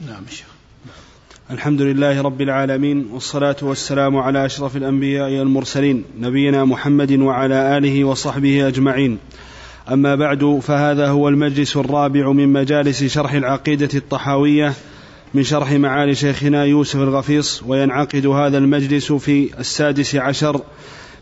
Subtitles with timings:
[0.00, 0.46] نعم شيخ.
[1.50, 8.68] الحمد لله رب العالمين والصلاة والسلام على أشرف الأنبياء والمرسلين نبينا محمد وعلى آله وصحبه
[8.68, 9.18] أجمعين.
[9.92, 14.72] أما بعد فهذا هو المجلس الرابع من مجالس شرح العقيدة الطحاوية
[15.34, 20.60] من شرح معالي شيخنا يوسف الغفيص وينعقد هذا المجلس في السادس عشر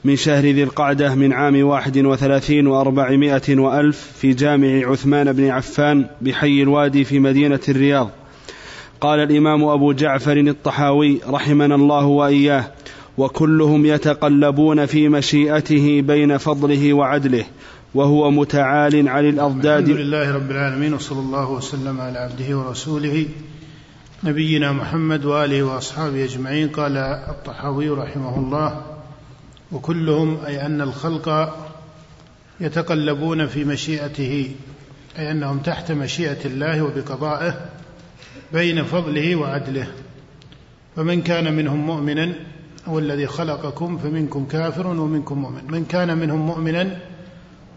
[0.05, 6.07] من شهر ذي القعدة من عام واحد وثلاثين وأربعمائة وألف في جامع عثمان بن عفان
[6.21, 8.11] بحي الوادي في مدينة الرياض.
[9.05, 12.65] قال الإمام أبو جعفر الطحاوي رحمنا الله وإياه
[13.19, 17.45] وكلهم يتقلبون في مشيئته بين فضله وعدله
[17.95, 19.89] وهو متعال عن الأضداد.
[19.89, 23.27] الحمد لله رب العالمين وصلى الله وسلم على عبده ورسوله
[24.25, 28.83] نبينا محمد وآله وأصحابه أجمعين قال الطحاوي رحمه الله
[29.73, 31.57] وكلهم أي أن الخلق
[32.61, 34.51] يتقلبون في مشيئته
[35.19, 37.74] أي أنهم تحت مشيئة الله وبقضائه
[38.55, 39.87] بين فضله وعدله.
[40.97, 42.33] فمن كان منهم مؤمنا
[42.87, 45.63] هو الذي خلقكم فمنكم كافر ومنكم مؤمن.
[45.69, 46.99] من كان منهم مؤمنا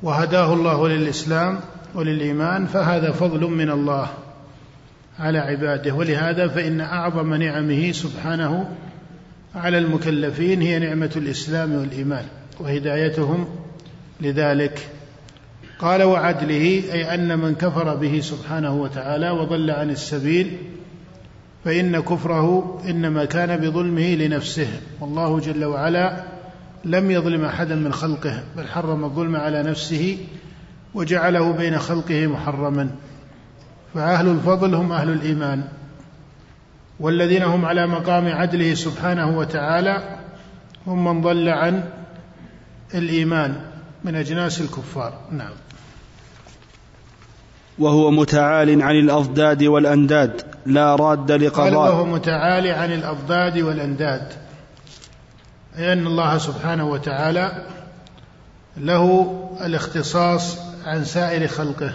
[0.03, 1.59] وهداه الله للإسلام
[1.95, 4.07] وللإيمان فهذا فضل من الله
[5.19, 5.93] على عباده.
[5.93, 8.75] ولهذا فإن أعظم نعمه سبحانه
[9.55, 12.25] على المكلفين هي نعمة الإسلام والإيمان
[12.59, 13.47] وهدايتهم
[14.21, 14.96] لذلك.
[15.79, 20.57] قال وعدله أي أن من كفر به سبحانه وتعالى وضل عن السبيل
[21.65, 24.67] فإن كفره إنما كان بظلمه لنفسه.
[25.01, 26.23] والله جل وعلا
[26.85, 30.17] لم يظلم أحدا من خلقه بل حرم الظلم على نفسه
[30.93, 32.89] وجعله بين خلقه محرما.
[33.93, 35.63] فأهل الفضل هم أهل الإيمان
[36.99, 40.17] والذين هم على مقام عدله سبحانه وتعالى
[40.87, 41.83] هم من ضل عن
[42.95, 43.55] الإيمان
[44.03, 45.13] من أجناس الكفار.
[45.31, 45.53] نعم.
[47.79, 51.65] وهو متعال عن الأضداد والأنداد لا راد لقضاء.
[51.65, 54.33] قال وهو متعالي عن الأضداد والأنداد.
[55.77, 57.65] أي أن الله سبحانه وتعالى
[58.77, 61.93] له الاختصاص عن سائر خلقه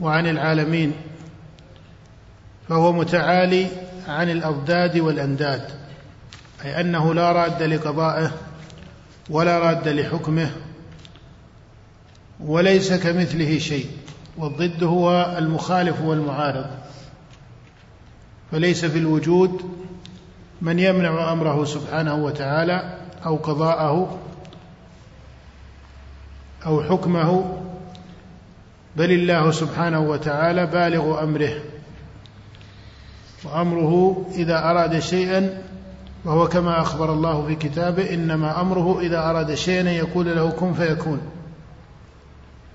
[0.00, 0.92] وعن العالمين.
[2.68, 3.66] فهو متعالي
[4.08, 5.62] عن الأضداد والأنداد
[6.64, 8.30] أي أنه لا راد لقضائه
[9.30, 10.50] ولا راد لحكمه
[12.40, 13.86] وليس كمثله شيء.
[14.38, 16.66] والضد هو المخالف والمعارض.
[18.52, 19.62] فليس في الوجود
[20.62, 24.18] من يمنع أمره سبحانه وتعالى أو قضاءه
[26.66, 27.60] أو حكمه
[28.96, 31.54] بل الله سبحانه وتعالى بالغ أمره.
[33.44, 35.62] وأمره إذا أراد شيئا
[36.24, 41.20] وهو كما أخبر الله في كتابه إنما أمره إذا أراد شيئا يقول له كن فيكون.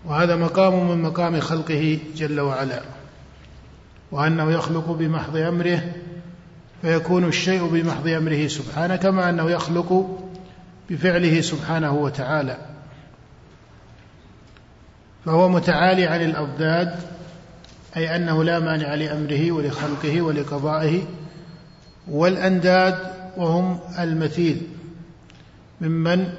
[0.06, 2.82] وهذا مقام من مقام خلقه جل وعلا.
[4.12, 5.94] وأنه يخلق بمحض أمره
[6.82, 10.20] فيكون الشيء بمحض أمره سبحانه كما أنه يخلق
[10.90, 12.58] بفعله سبحانه وتعالى.
[15.26, 16.96] فهو متعالي عن الأضداد
[17.98, 21.04] أي أنه لا مانع لأمره ولخلقه ولقضائه
[22.08, 22.98] والأنداد
[23.38, 24.62] وهم المثيل.
[25.82, 26.34] ممن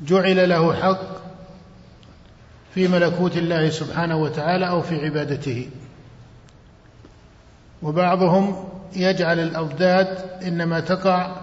[0.00, 1.25] جعل له حق
[2.74, 5.68] في ملكوت الله سبحانه وتعالى أو في عبادته.
[7.82, 11.36] وبعضهم يجعل الاضداد إنما تقع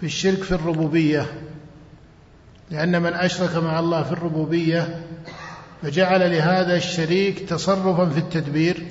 [0.00, 1.26] في الشرك في الربوبية
[2.70, 5.04] لأن من أشرك مع الله في الربوبية
[5.82, 8.86] فجعل لهذا الشريك تصرفا في التدبير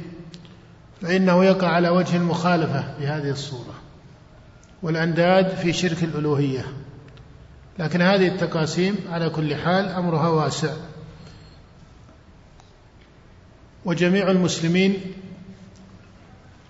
[1.01, 3.73] فإنه يقع على وجه المخالفة بهذه الصورة
[4.83, 6.65] والأنداد في شرك الألوهية.
[7.79, 10.73] لكن هذه التقاسيم على كل حال أمرها واسع.
[13.85, 14.94] وجميع المسلمين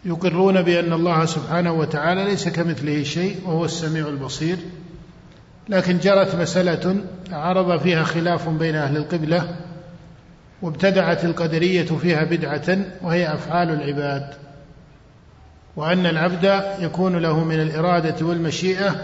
[0.06, 4.58] يقرون بأن الله سبحانه وتعالى ليس كمثله شيء وهو السميع البصير.
[5.70, 6.96] لكن جرت مسألة
[7.32, 9.56] عرض فيها خلاف بين أهل القبلة
[10.62, 14.34] وابتدعت القدرية فيها بدعة وهي أفعال العباد
[15.76, 18.96] وأن العبد يكون له من الإرادة والمشيئة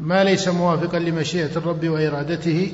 [0.00, 2.72] ما ليس موافقا لمشيئة الرب وإرادته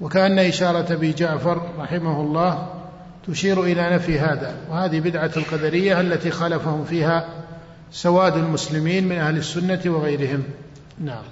[0.00, 2.77] وكأن إشارة ابي جعفر رحمه الله
[3.26, 7.28] تشير إلى نفي هذا وهذه بدعة القدرية التي خالفهم فيها
[7.92, 10.42] سواد المسلمين من أهل السنة وغيرهم.
[11.00, 11.22] نعم.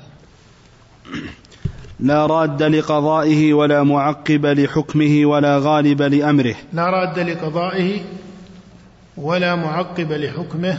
[2.00, 6.54] لا راد لقضائه ولا معقب لحكمه ولا غالب لأمره.
[6.72, 8.00] لا راد لقضائه
[9.16, 10.78] ولا معقب لحكمه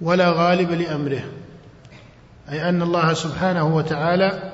[0.00, 1.22] ولا غالب لأمره.
[2.50, 4.52] أي أن الله سبحانه وتعالى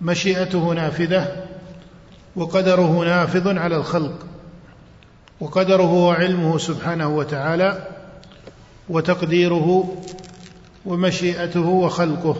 [0.00, 1.45] مشيئته نافذة
[2.36, 4.26] وقدره نافذ على الخلق
[5.40, 7.88] وقدره وعلمه سبحانه وتعالى
[8.88, 9.96] وتقديره
[10.86, 12.36] ومشيئته وخلقه.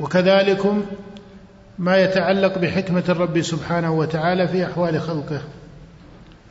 [0.00, 0.82] وكذلكم
[1.78, 5.40] ما يتعلق بحكمة الرب سبحانه وتعالى في أحوال خلقه.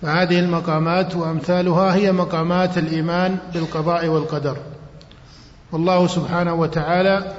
[0.01, 4.57] فهذه المقامات وأمثالها هي مقامات الإيمان بالقضاء والقدر.
[5.71, 7.35] والله سبحانه وتعالى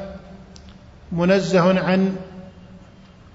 [1.13, 2.17] منزه عن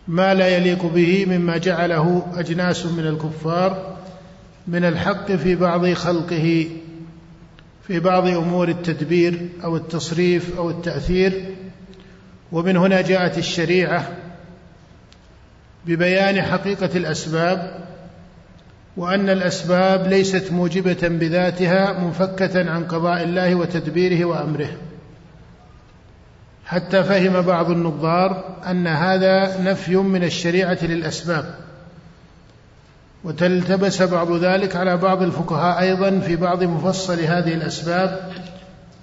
[0.07, 3.95] ما لا يليق به مما جعله أجناس من الكفار
[4.67, 6.67] من الحق في بعض خلقه
[7.87, 11.45] في بعض أمور التدبير أو التصريف أو التأثير.
[12.51, 14.07] ومن هنا جاءت الشريعة
[15.85, 17.85] ببيان حقيقة الأسباب
[18.97, 24.69] وأن الأسباب ليست موجبة بذاتها منفكة عن قضاء الله وتدبيره وأمره.
[26.65, 31.55] حتى فهم بعض النظار أن هذا نفي من الشريعة للأسباب
[33.23, 38.31] وتلتبس بعض ذلك على بعض الفقهاء أيضا في بعض مفصل هذه الأسباب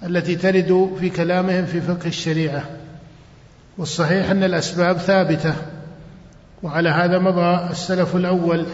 [0.03, 2.63] التي ترد في كلامهم في فقه الشريعة.
[3.77, 5.53] والصحيح أن الأسباب ثابتة
[6.63, 8.65] وعلى هذا مضى السلف الأول.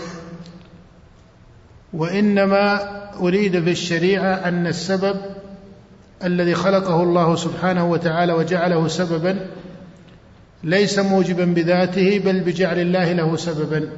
[1.93, 2.89] وإنما
[3.19, 5.17] أريد في الشريعة أن السبب
[6.23, 9.47] الذي خلقه الله سبحانه وتعالى وجعله سببا
[10.63, 13.89] ليس موجبا بذاته بل بجعل الله له سببا.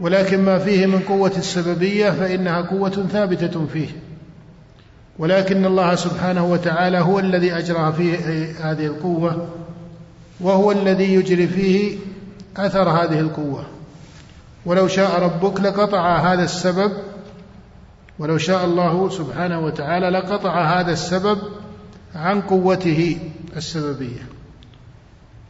[0.00, 3.88] ولكن ما فيه من قوة السببية فإنها قوة ثابتة فيه.
[5.18, 8.16] ولكن الله سبحانه وتعالى هو الذي أجرى فيه
[8.60, 9.48] هذه القوة
[10.40, 11.98] وهو الذي يجري فيه
[12.56, 13.66] أثر هذه القوة.
[14.66, 16.92] ولو شاء ربك لقطع هذا السبب
[18.20, 21.38] ولو شاء الله سبحانه وتعالى لقطع هذا السبب
[22.14, 23.18] عن قوته
[23.56, 24.28] السببية.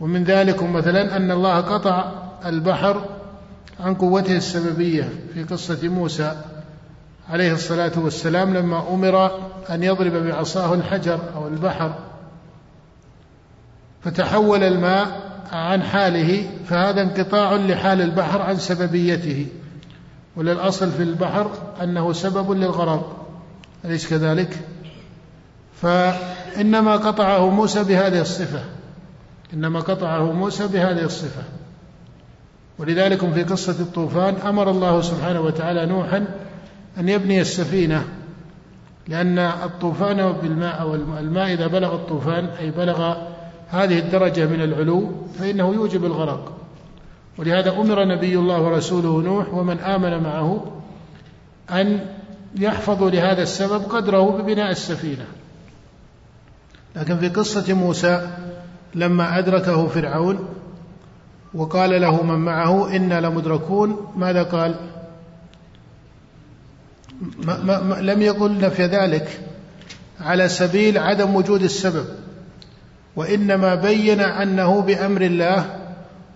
[0.01, 2.13] ومن ذلك مثلا أن الله قطع
[2.47, 3.05] البحر
[3.81, 6.43] عن قوته السببية في قصة موسى
[7.29, 9.27] عليه الصلاة والسلام لما أمر
[9.71, 11.95] أن يضرب بعصاه الحجر أو البحر
[14.03, 19.47] فتحول الماء عن حاله فهذا انقطاع لحال البحر عن سببيته.
[20.37, 21.50] وللأصل في البحر
[21.82, 23.27] أنه سبب للغرق
[23.85, 24.59] أليس كذلك؟
[25.82, 28.65] فإنما قطعه موسى بهذه الصفة
[29.55, 31.43] إنما قطعه موسى بهذه الصفة
[32.79, 36.25] ولذلك في قصة الطوفان أمر الله سبحانه وتعالى نوحا
[36.99, 38.05] أن يبني السفينة
[39.09, 43.17] لأن الطوفان بالماء أو الماء إذا بلغ الطوفان أي بلغ
[43.69, 46.60] هذه الدرجة من العلو فإنه يوجب الغرق
[47.38, 50.81] ولهذا أمر نبي الله ورسوله نوح ومن آمن معه
[51.71, 52.06] أن
[52.56, 55.27] يحفظوا لهذا السبب قدره ببناء السفينة.
[56.97, 58.31] لكن في قصة موسى
[58.94, 60.49] لما أدركه فرعون
[61.55, 64.75] وقال له من معه إنا لمدركون ماذا قال؟
[67.43, 69.41] ما ما لم يقل نفي ذلك
[70.21, 72.05] على سبيل عدم وجود السبب
[73.17, 75.80] وإنما بين أنه بأمر الله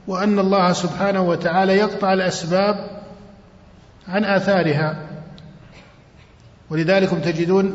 [0.06, 3.02] وأن الله سبحانه وتعالى يقطع الأسباب
[4.08, 5.08] عن آثارها.
[6.70, 7.74] ولذلك تجدون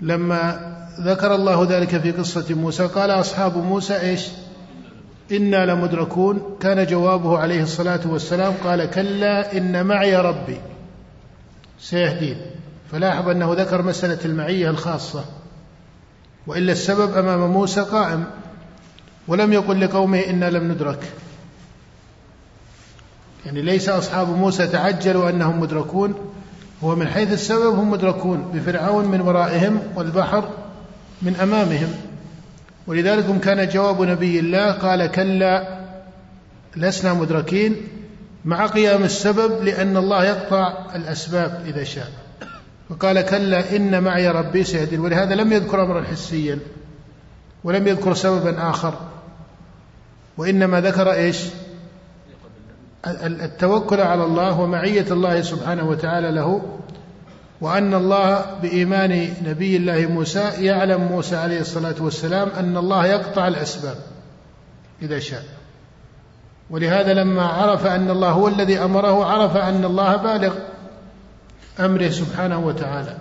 [0.00, 4.28] لما ذكر الله ذلك في قصة موسى قال أصحاب موسى إيش؟
[5.32, 6.56] إنا لمدركون.
[6.60, 10.60] كان جوابه عليه الصلاة والسلام قال كلا إن معي ربي.
[11.80, 12.36] سيهدين.
[12.92, 15.24] فلاحظ أنه ذكر مسألة المعية الخاصة.
[16.46, 18.24] وإلا السبب أمام موسى قائم.
[19.28, 21.12] ولم يقل لقومه إنا لم ندرك.
[23.46, 26.14] يعني ليس أصحاب موسى تعجلوا أنهم مدركون
[26.84, 30.48] هو من حيث السبب هم مدركون بفرعون من ورائهم والبحر
[31.22, 31.94] من أمامهم.
[32.86, 35.78] ولذلك كان جواب نبي الله قال كلا
[36.76, 37.76] لسنا مدركين
[38.44, 42.10] مع قيام السبب لأن الله يقطع الأسباب إذا شاء.
[42.88, 45.00] فقال كلا إن معي ربي سيهدين.
[45.00, 46.58] ولهذا لم يذكر أمرا حسيا
[47.64, 48.94] ولم يذكر سببا آخر.
[50.36, 51.36] وإنما ذكر إيش؟
[53.06, 56.62] التوكل على الله ومعية الله سبحانه وتعالى له
[57.60, 63.96] وأن الله بإيمان نبي الله موسى يعلم موسى عليه الصلاة والسلام أن الله يقطع الأسباب
[65.02, 65.42] إذا شاء.
[66.70, 70.54] ولهذا لما عرف أن الله هو الذي أمره عرف أن الله بالغ
[71.80, 73.16] أمره سبحانه وتعالى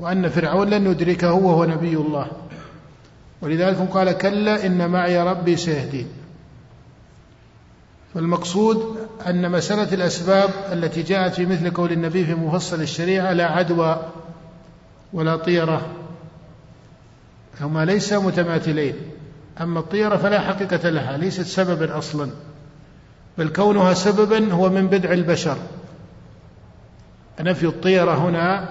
[0.00, 2.26] وأن فرعون لن يدركه وهو نبي الله.
[3.42, 6.08] ولذلك قال كلا إن معي ربي سيهدين.
[8.14, 14.02] فالمقصود أن مسألة الأسباب التي جاءت في مثل قول النبي في مفصل الشريعة لا عدوى
[15.12, 15.86] ولا طيرة
[17.60, 18.94] هما ليس متماثلين.
[19.60, 22.30] أما الطيرة فلا حقيقة لها ليست سببا أصلا
[23.38, 25.56] بل كونها سببا هو من بدع البشر.
[27.40, 28.68] نفي الطيرة هنا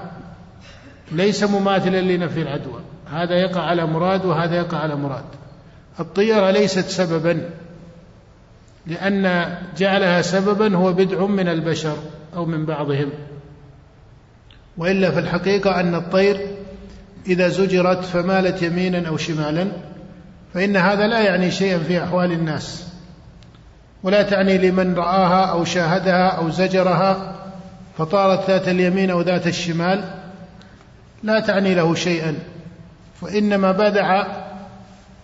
[1.12, 2.80] ليس مماثلا لنفي العدوى
[3.12, 5.26] هذا يقع على مراد وهذا يقع على مراد.
[6.00, 7.50] الطيرة ليست سببا.
[8.88, 11.98] لأن جعلها سببا هو بدع من البشر
[12.36, 13.10] أو من بعضهم.
[14.78, 16.48] وإلا في الحقيقة أن الطير
[17.28, 19.68] إذا زجرت فمالت يمينا أو شمالا
[20.54, 22.88] فإن هذا لا يعني شيئا في أحوال الناس.
[24.04, 27.36] ولا تعني لمن رآها أو شاهدها أو زجرها
[27.98, 30.04] فطارت ذات اليمين أو ذات الشمال
[31.24, 32.36] لا تعني له شيئا.
[33.22, 34.28] وإنما بدع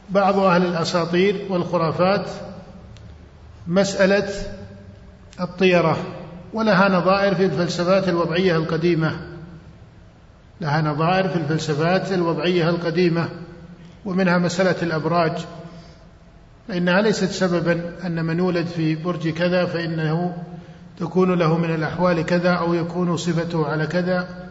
[0.10, 2.30] بعض أهل الأساطير والخرافات
[3.72, 4.30] مسألة
[5.42, 5.98] الطيرة
[6.54, 9.22] ولها نظائر في الفلسفات الوضعية القديمة.
[10.62, 13.30] لها نظائر في الفلسفات الوضعية القديمة
[14.06, 15.32] ومنها مسألة الأبراج.
[16.68, 20.44] فإنها ليست سببا أن من يولد في برج كذا فإنه
[21.00, 24.50] تكون له من الأحوال كذا أو يكون صفته على كذا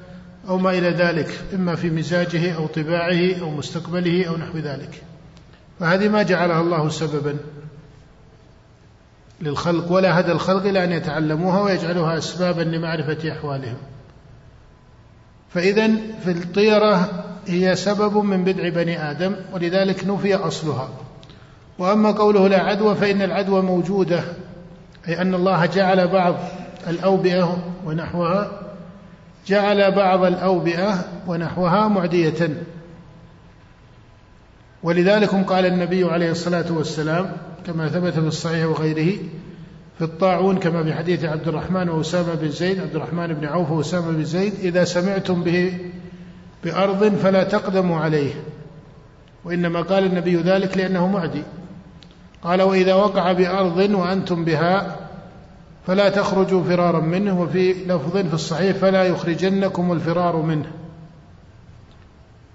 [0.49, 5.03] أو ما إلى ذلك إما في مزاجه أو طباعه أو مستقبله أو نحو ذلك.
[5.81, 7.37] فهذه ما جعلها الله سببا.
[9.41, 13.77] للخلق ولا هدى الخلق إلى أن يتعلموها ويجعلها أسبابا لمعرفة أحوالهم.
[15.51, 15.91] فإذا
[16.25, 17.09] في الطيرة
[17.47, 20.89] هي سبب من بدع بني آدم ولذلك نفي أصلها.
[21.79, 24.25] وأما قوله لا عدوى فإن العدوى موجودة
[25.09, 26.35] أي أن الله جعل بعض
[26.89, 28.51] الأوبئة ونحوها
[29.47, 32.49] جعل بعض الأوبئة ونحوها معدية.
[34.83, 37.33] ولذلك قال النبي عليه الصلاة والسلام
[37.67, 39.19] كما ثبت في الصحيح وغيره
[39.99, 44.11] في الطاعون كما في حديث عبد الرحمن وأسامة بن زيد عبد الرحمن بن عوف وأسامة
[44.11, 45.79] بن زيد إذا سمعتم به
[46.65, 48.33] بأرض فلا تقدموا عليه
[49.45, 51.43] وإنما قال النبي ذلك لأنه معدي.
[52.43, 54.97] قال وإذا وقع بأرض وأنتم بها
[55.87, 60.71] فلا تخرجوا فرارا منه وفي لفظ في الصحيح فلا يخرجنكم الفرار منه.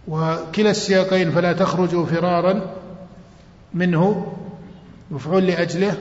[0.07, 2.61] وكلا السياقين فلا تخرجوا فرارا
[3.73, 4.33] منه
[5.11, 5.97] مفعول لأجله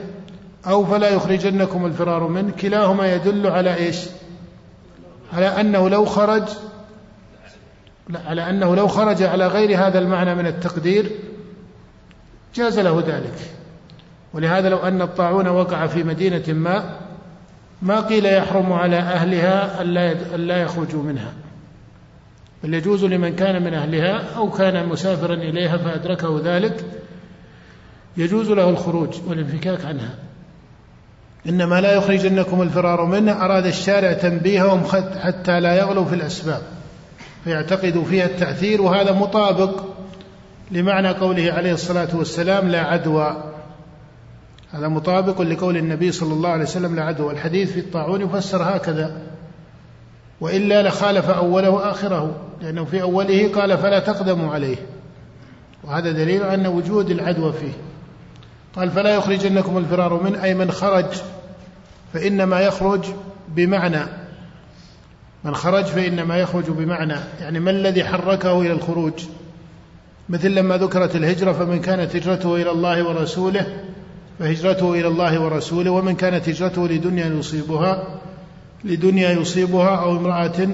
[0.66, 2.52] أو فلا يخرجنكم الفرار منه.
[2.52, 3.98] كلاهما يدل على إيش؟
[5.32, 6.42] على أنه لو خرج
[8.08, 11.10] لا على أنه لو خرج على غير هذا المعنى من التقدير
[12.54, 13.34] جاز له ذلك.
[14.34, 17.00] ولهذا لو أن الطاعون وقع في مدينة ما
[17.82, 19.82] ما قيل يحرم على أهلها
[20.34, 21.32] ألا يخرجوا منها.
[22.62, 26.84] بل يجوز لمن كان من أهلها أو كان مسافرا إليها فأدركه ذلك.
[28.16, 30.14] يجوز له الخروج والانفكاك عنها.
[31.48, 34.82] إنما لا يخرجنكم الفرار منه أراد الشارع تنبيههم
[35.20, 36.62] حتى لا يغلوا في الأسباب
[37.44, 39.84] فيعتقدوا فيها التأثير وهذا مطابق
[40.70, 43.36] لمعنى قوله عليه الصلاة والسلام لا عدوى.
[44.72, 47.32] هذا مطابق لقول النبي صلى الله عليه وسلم لا عدوى.
[47.32, 49.22] الحديث في الطاعون يفسر هكذا
[50.40, 54.76] وإلا لخالف أوله آخره لأنه في أوله قال فلا تقدموا عليه.
[55.84, 57.72] وهذا دليل على أن وجود العدوى فيه.
[58.76, 61.06] قال فلا يخرجنكم الفرار من أي من خرج
[62.12, 63.04] فإنما يخرج
[63.48, 64.04] بمعنى.
[65.44, 69.12] من خرج فإنما يخرج بمعنى يعني ما الذي حركه إلى الخروج؟
[70.28, 73.66] مثل لما ذكرت الهجرة فمن كانت هجرته إلى الله ورسوله
[74.38, 78.20] فهجرته إلى الله ورسوله ومن كانت هجرته لدنيا يصيبها
[78.84, 80.68] لدنيا يصيبها أو امرأة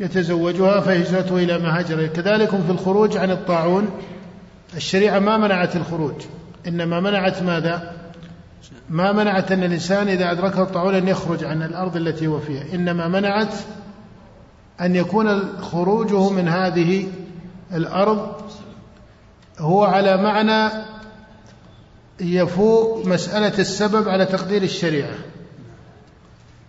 [0.00, 3.88] يتزوجها فهجرته إلى ما هاجر كذلك في الخروج عن الطاعون
[4.76, 6.14] الشريعة ما منعت الخروج.
[6.66, 7.92] إنما منعت ماذا؟
[8.90, 12.74] ما منعت أن الإنسان إذا أدركه الطاعون أن يخرج عن الأرض التي هو فيها.
[12.74, 13.54] إنما منعت
[14.80, 17.08] أن يكون خروجه من هذه
[17.74, 18.42] الأرض
[19.58, 20.72] هو على معنى
[22.20, 25.14] يفوق مسألة السبب على تقدير الشريعة.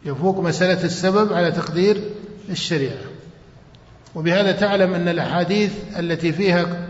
[0.06, 2.04] يفوق مسألة السبب على تقدير
[2.50, 3.02] الشريعة.
[4.16, 6.88] وبهذا تعلم أن الأحاديث التي فيها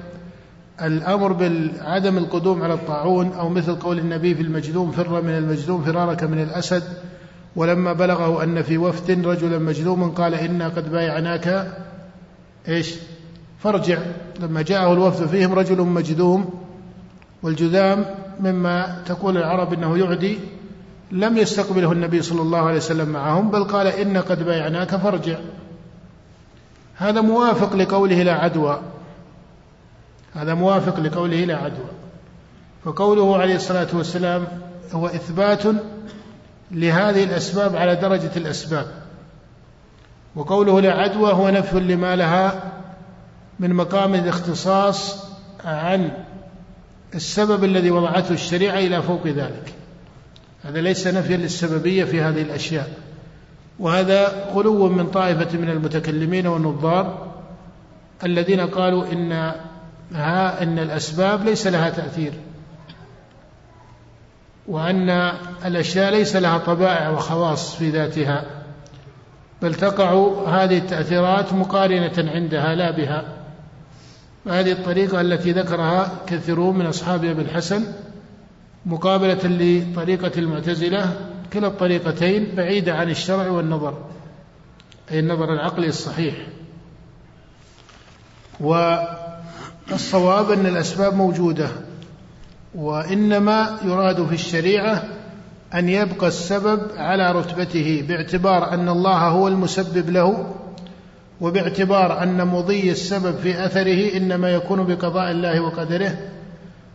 [0.81, 6.23] الأمر بعدم القدوم على الطاعون أو مثل قول النبي في المجذوم فر من المجذوم فرارك
[6.23, 6.83] من الأسد.
[7.55, 11.67] ولما بلغه أن في وفد رجلا مجذوما قال إنا قد بايعناك.
[12.67, 12.95] إيش؟
[13.59, 13.97] فارجع.
[14.39, 16.49] لما جاءه الوفد فيهم رجل مجذوم.
[17.43, 18.05] والجذام
[18.39, 20.39] مما تقول العرب إنه يعدي
[21.11, 25.37] لم يستقبله النبي صلى الله عليه وسلم معهم بل قال إن قد بايعناك فارجع.
[26.95, 28.79] هذا موافق لقوله لا عدوى.
[30.33, 31.91] هذا موافق لقوله لا عدوى.
[32.85, 34.47] فقوله عليه الصلاة والسلام
[34.91, 35.63] هو إثبات
[36.71, 38.87] لهذه الأسباب على درجة الأسباب.
[40.35, 42.71] وقوله لا عدوى هو نفي لما لها
[43.59, 45.25] من مقام الاختصاص
[45.65, 46.11] عن
[47.15, 49.73] السبب الذي وضعته الشريعة إلى فوق ذلك.
[50.63, 52.93] هذا ليس نفيا للسببية في هذه الأشياء.
[53.79, 57.27] وهذا غلو من طائفة من المتكلمين والنظار
[58.23, 59.53] الذين قالوا إن
[60.13, 62.33] ها إن الأسباب ليس لها تأثير
[64.67, 65.09] وأن
[65.65, 68.45] الأشياء ليس لها طبائع وخواص في ذاتها
[69.61, 70.13] بل تقع
[70.47, 73.23] هذه التأثيرات مقارنة عندها لا بها.
[74.45, 77.83] وهذه الطريقة التي ذكرها كثيرون من أصحاب أبي الحسن
[78.85, 83.97] مقابلة لطريقة المعتزلة كلا الطريقتين بعيدة عن الشرع والنظر
[85.11, 86.35] أي النظر العقلي الصحيح.
[89.93, 91.67] والصواب أن الأسباب موجودة
[92.75, 95.03] وإنما يراد في الشريعة
[95.73, 100.55] أن يبقى السبب على رتبته باعتبار أن الله هو المسبب له
[101.41, 106.17] وباعتبار أن مضي السبب في أثره إنما يكون بقضاء الله وقدره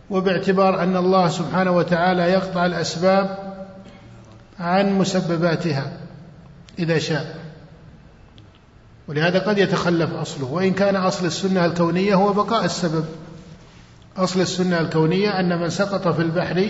[0.09, 3.37] وباعتبار أن الله سبحانه وتعالى يقطع الأسباب
[4.59, 5.91] عن مسبباتها
[6.79, 7.35] إذا شاء.
[9.09, 10.45] ولهذا قد يتخلف أصله.
[10.53, 13.05] وإن كان أصل السنة الكونية هو بقاء السبب.
[14.17, 16.69] أصل السنة الكونية أن من سقط في البحر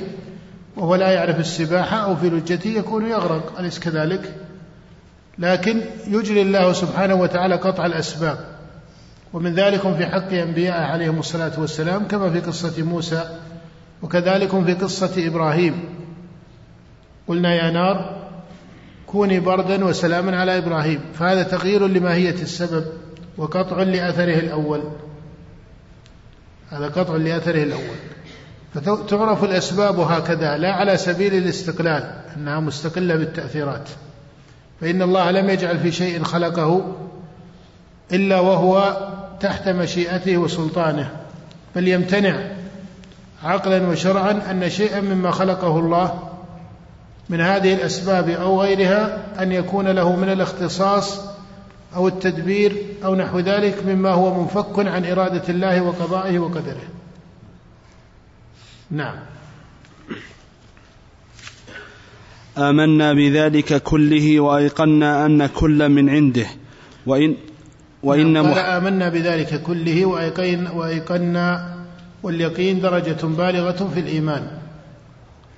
[0.77, 4.35] وهو لا يعرف السباحة أو في لجته يكون يغرق أليس كذلك؟
[5.37, 8.37] لكن يجري الله سبحانه وتعالى قطع الأسباب.
[9.33, 13.37] ومن ذلك في حق أنبياء عليهم الصلاة والسلام كما في قصة موسى
[14.01, 15.83] وكذلك في قصة إبراهيم.
[17.27, 18.18] قلنا يا نار
[19.11, 22.85] كوني بردا وسلاما على إبراهيم فهذا تغيير لماهية السبب
[23.37, 24.83] وقطع لأثره الأول.
[26.69, 27.97] هذا قطع لأثره الأول.
[28.73, 33.89] فتعرف الأسباب هكذا لا على سبيل الاستقلال أنها مستقلة بالتأثيرات.
[34.81, 36.95] فإن الله لم يجعل في شيء خلقه
[38.13, 38.97] إلا وهو
[39.39, 41.11] تحت مشيئته وسلطانه
[41.75, 42.35] بل يمتنع
[43.43, 46.28] عقلا وشرعا أن شيئا مما خلقه الله
[47.29, 51.29] من هذه الأسباب أو غيرها أن يكون له من الاختصاص
[51.95, 56.81] أو التدبير أو نحو ذلك مما هو منفك عن إرادة الله وقضائه وقدره.
[58.91, 59.15] نعم.
[62.57, 66.47] آمنا بذلك كله وأيقنا أن كل من عنده.
[67.05, 67.35] وإن
[68.03, 71.75] وإن نعم قال آمنا بذلك كله وأيقنا
[72.23, 74.58] واليقين درجة بالغة في الإيمان.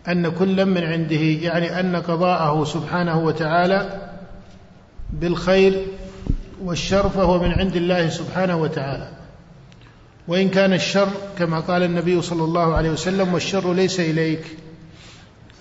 [0.07, 4.09] أن كلا من عنده يعني أن قضاءه سبحانه وتعالى
[5.13, 5.85] بالخير
[6.63, 9.11] والشر فهو من عند الله سبحانه وتعالى.
[10.27, 14.57] وإن كان الشر كما قال النبي صلى الله عليه وسلم والشر ليس إليك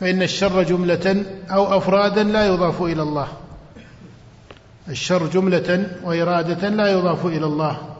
[0.01, 3.29] فإن الشر جملة أو أفرادا لا يضاف إلى الله.
[4.89, 7.97] الشر جملة وإرادة لا يضاف إلى الله.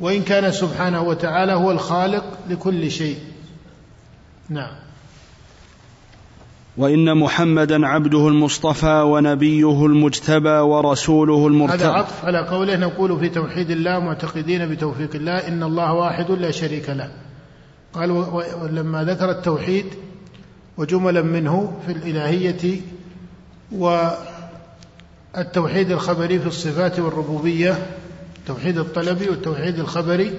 [0.00, 3.18] وإن كان سبحانه وتعالى هو الخالق لكل شيء.
[4.48, 4.87] نعم.
[6.78, 11.84] وإن محمدا عبده المصطفى ونبيه المجتبى ورسوله المرتضى.
[11.84, 16.50] هذا عطف على قوله نقول في توحيد الله معتقدين بتوفيق الله إن الله واحد لا
[16.50, 17.10] شريك له.
[17.92, 18.10] قال
[18.62, 19.86] ولما ذكر التوحيد
[20.76, 22.80] وجملا منه في الإلهية
[25.36, 27.86] والتوحيد الخبري في الصفات والربوبية
[28.38, 30.34] التوحيد الطلبي والتوحيد الخبري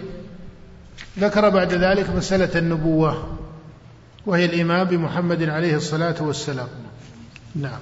[1.19, 3.38] ذكر بعد ذلك مسألة النبوة.
[4.26, 6.68] وهي الإيمان بمحمد عليه الصلاة والسلام.
[7.56, 7.80] نعم.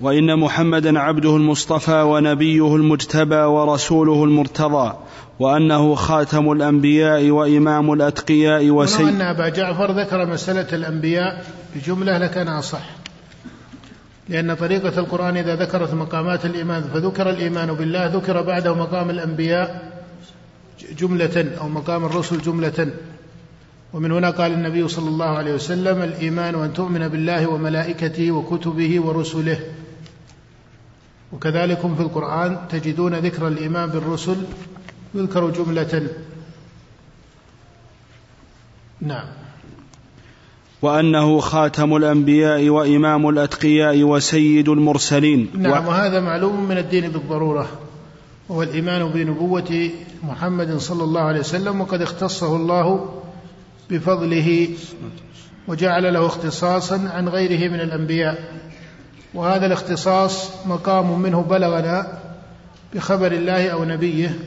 [0.00, 4.96] وإن محمدا عبده المصطفى ونبيه المجتبى ورسوله المرتضى
[5.38, 12.90] وأنه خاتم الأنبياء وإمام الأتقياء وسيد أن أبا جعفر ذكر مسألة الأنبياء بجملة لكان أصح.
[14.28, 19.92] لأن طريقة القرآن إذا ذكرت مقامات الإيمان فذكر الإيمان بالله ذكر بعده مقام الأنبياء
[20.98, 22.90] جملة أو مقام الرسل جملة.
[23.96, 29.60] ومن هنا قال النبي صلى الله عليه وسلم الإيمان أن تؤمن بالله وملائكته وكتبه ورسله.
[31.32, 34.36] وكذلك في القرآن تجدون ذكر الإيمان بالرسل
[35.14, 36.08] يذكر جملة.
[39.00, 39.24] نعم.
[40.82, 45.48] وأنه خاتم الأنبياء وإمام الأتقياء وسيد المرسلين.
[45.54, 47.68] نعم وهذا معلوم من الدين بالضرورة.
[48.48, 49.90] وهو الإيمان بنبوة
[50.22, 53.08] محمد صلى الله عليه وسلم وقد اختصه الله
[53.90, 54.68] بفضله
[55.68, 58.38] وجعل له اختصاصا عن غيره من الأنبياء.
[59.34, 62.18] وهذا الاختصاص مقام منه بلغنا
[62.94, 64.38] بخبر الله أو نبيه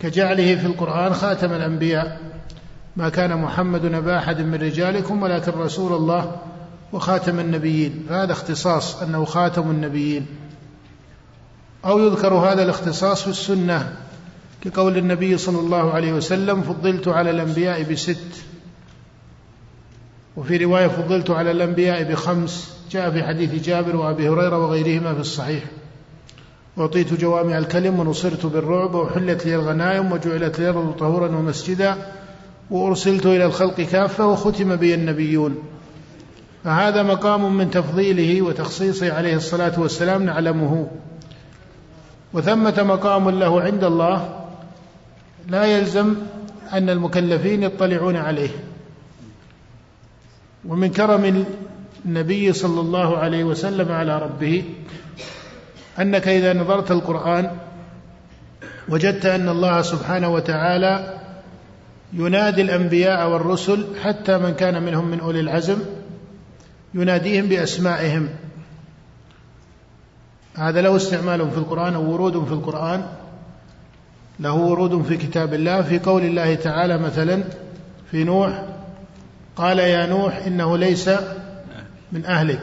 [0.00, 2.20] كجعله في القرآن خاتم الأنبياء.
[2.96, 6.36] ما كان محمد نبا أحد من رجالكم ولكن رسول الله
[6.92, 8.06] وخاتم النبيين.
[8.08, 10.26] فهذا اختصاص أنه خاتم النبيين.
[11.84, 13.96] أو يذكر هذا الاختصاص في السنة.
[14.64, 18.44] كقول النبي صلى الله عليه وسلم فضلت على الأنبياء بست.
[20.36, 22.76] وفي رواية فضلت على الأنبياء بخمس.
[22.90, 25.64] جاء في حديث جابر وأبي هريرة وغيرهما في الصحيح.
[26.78, 31.96] أعطيت جوامع الكلم ونصرت بالرعب وحلت لي الغنائم وجعلت لي الأرض طهورا ومسجدا
[32.70, 35.58] وأرسلت إلى الخلق كافة وختم بي النبيون.
[36.64, 40.88] فهذا مقام من تفضيله وتخصيصه عليه الصلاة والسلام نعلمه.
[42.32, 44.39] وثمة مقام له عند الله
[45.48, 46.14] لا يلزم
[46.72, 48.50] أن المكلفين يطلعون عليه.
[50.68, 51.44] ومن كرم
[52.06, 54.64] النبي صلى الله عليه وسلم على ربه
[55.98, 57.50] أنك إذا نظرت القرآن
[58.88, 61.20] وجدت أن الله سبحانه وتعالى
[62.12, 65.78] ينادي الأنبياء والرسل حتى من كان منهم من أولي العزم
[66.94, 68.28] يناديهم بأسمائهم.
[70.54, 73.06] هذا له استعمال في القرآن أو ورود في القرآن.
[74.40, 77.44] له ورود في كتاب الله في قول الله تعالى مثلا
[78.10, 78.64] في نوح
[79.56, 81.10] قال يا نوح إنه ليس
[82.12, 82.62] من أهلك.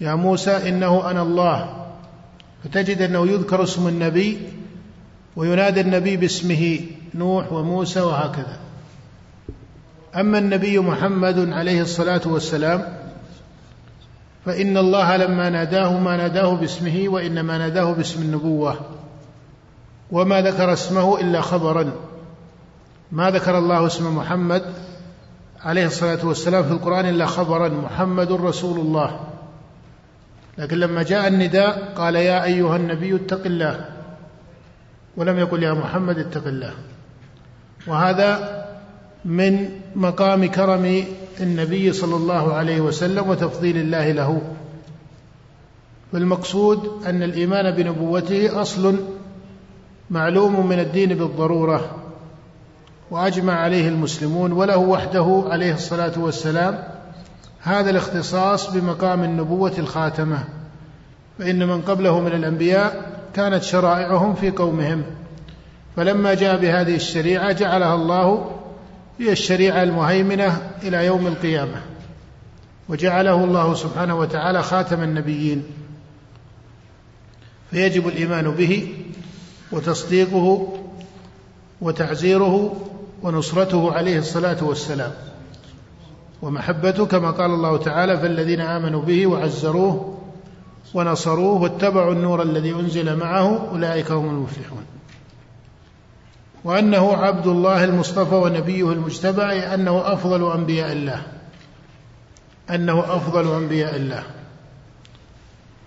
[0.00, 1.86] يا موسى إنه أنا الله.
[2.64, 4.38] فتجد أنه يذكر اسم النبي
[5.36, 6.80] وينادى النبي باسمه
[7.14, 8.58] نوح وموسى وهكذا.
[10.16, 12.98] أما النبي محمد عليه الصلاة والسلام
[14.44, 18.95] فإن الله لما ناداه ما ناداه باسمه وإنما ناداه باسم النبوة.
[20.10, 21.92] وما ذكر اسمه إلا خبرا.
[23.12, 24.62] ما ذكر الله اسم محمد
[25.62, 29.20] عليه الصلاة والسلام في القرآن إلا خبرا محمد رسول الله.
[30.58, 33.84] لكن لما جاء النداء قال يا أيها النبي اتق الله
[35.16, 36.72] ولم يقل يا محمد اتق الله.
[37.86, 38.64] وهذا
[39.24, 41.04] من مقام كرم
[41.40, 44.42] النبي صلى الله عليه وسلم وتفضيل الله له.
[46.12, 48.96] والمقصود أن الإيمان بنبوته أصل
[50.10, 51.90] معلوم من الدين بالضرورة
[53.10, 56.82] وأجمع عليه المسلمون وله وحده عليه الصلاة والسلام.
[57.62, 60.44] هذا الاختصاص بمقام النبوة الخاتمة
[61.38, 65.02] فإن من قبله من الأنبياء كانت شرائعهم في قومهم.
[65.96, 68.50] فلما جاء بهذه الشريعة جعلها الله
[69.18, 71.80] هي الشريعة المهيمنة إلى يوم القيامة
[72.88, 75.64] وجعله الله سبحانه وتعالى خاتم النبيين.
[77.70, 78.94] فيجب الإيمان به
[79.72, 80.76] وتصديقه
[81.80, 82.76] وتعزيره
[83.22, 85.12] ونصرته عليه الصلاة والسلام.
[86.42, 90.18] ومحبته كما قال الله تعالى فالذين آمنوا به وعزروه
[90.94, 94.84] ونصروه واتبعوا النور الذي أنزل معه أولئك هم المفلحون.
[96.64, 101.22] وأنه عبد الله المصطفى ونبيه المجتبى أي أنه أفضل أنبياء الله.
[102.70, 104.22] أنه أفضل أنبياء الله.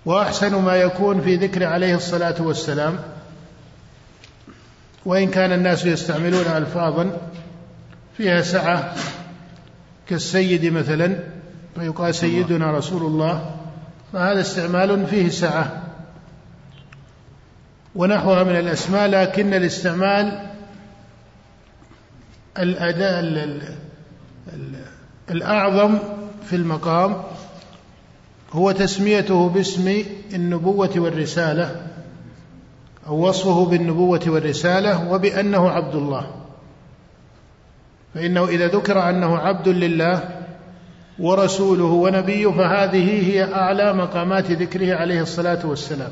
[0.06, 3.00] وأحسن ما يكون في ذكر عليه الصلاة والسلام
[5.06, 7.18] وإن كان الناس يستعملون ألفاظا
[8.18, 8.96] فيها سعة
[10.08, 11.20] كالسيد مثلا
[11.76, 13.56] فيقال سيدنا رسول الله
[14.14, 15.84] فهذا استعمال فيه سعة
[17.96, 20.50] ونحوها من الأسماء لكن الاستعمال
[22.58, 23.20] الأداء
[25.32, 26.00] الأعظم
[26.46, 27.24] في المقام
[28.52, 31.89] هو تسميته باسم النبوة والرسالة.
[33.10, 36.32] أو وصفه بالنبوة والرسالة وبأنه عبد الله.
[38.14, 40.24] فإنه إذا ذكر أنه عبد لله
[41.20, 46.12] ورسوله ونبيه فهذه هي أعلى مقامات ذكره عليه الصلاة والسلام.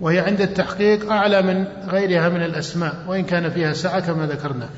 [0.00, 4.68] وهي عند التحقيق أعلى من غيرها من الأسماء وإن كان فيها سعة كما ذكرنا.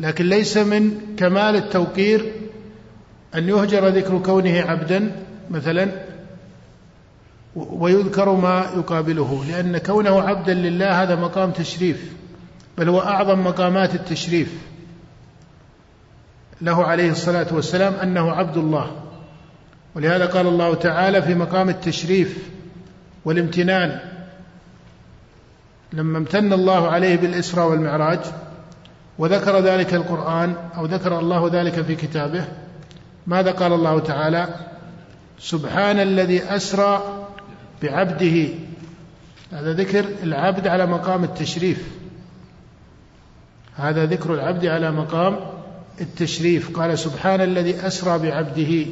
[0.00, 2.32] لكن ليس من كمال التوقير
[3.34, 5.12] أن يهجر ذكر كونه عبدا
[5.50, 5.88] مثلا
[7.56, 12.12] ويذكر ما يقابله لأن كونه عبدا لله هذا مقام تشريف
[12.78, 14.52] بل هو أعظم مقامات التشريف.
[16.60, 18.90] له عليه الصلاة والسلام أنه عبد الله.
[19.94, 22.48] ولهذا قال الله تعالى في مقام التشريف
[23.24, 24.00] والامتنان
[25.92, 28.20] لما امتن الله عليه بالإسراء والمعراج
[29.18, 32.44] وذكر ذلك القرآن أو ذكر الله ذلك في كتابه
[33.26, 34.48] ماذا قال الله تعالى؟
[35.38, 37.25] سبحان الذي أسرى
[37.82, 38.48] بعبده.
[39.52, 41.88] هذا ذكر العبد على مقام التشريف.
[43.76, 45.36] هذا ذكر العبد على مقام
[46.00, 46.78] التشريف.
[46.78, 48.86] قال سبحان الذي أسرى بعبده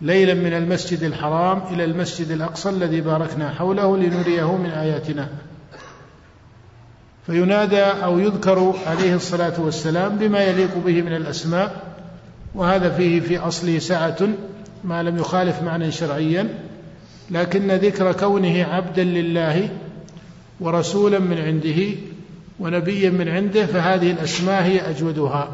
[0.00, 5.28] ليلا من المسجد الحرام إلى المسجد الأقصى الذي باركنا حوله لنريه من آياتنا.
[7.26, 11.94] فينادى أو يذكر عليه الصلاة والسلام بما يليق به من الأسماء
[12.54, 14.16] وهذا فيه في أصله سعة
[14.84, 16.67] ما لم يخالف معنى شرعيا.
[17.30, 19.68] لكن ذكر كونه عبدا لله
[20.60, 21.96] ورسولا من عنده
[22.60, 25.48] ونبيا من عنده فهذه الأسماء هي أجودها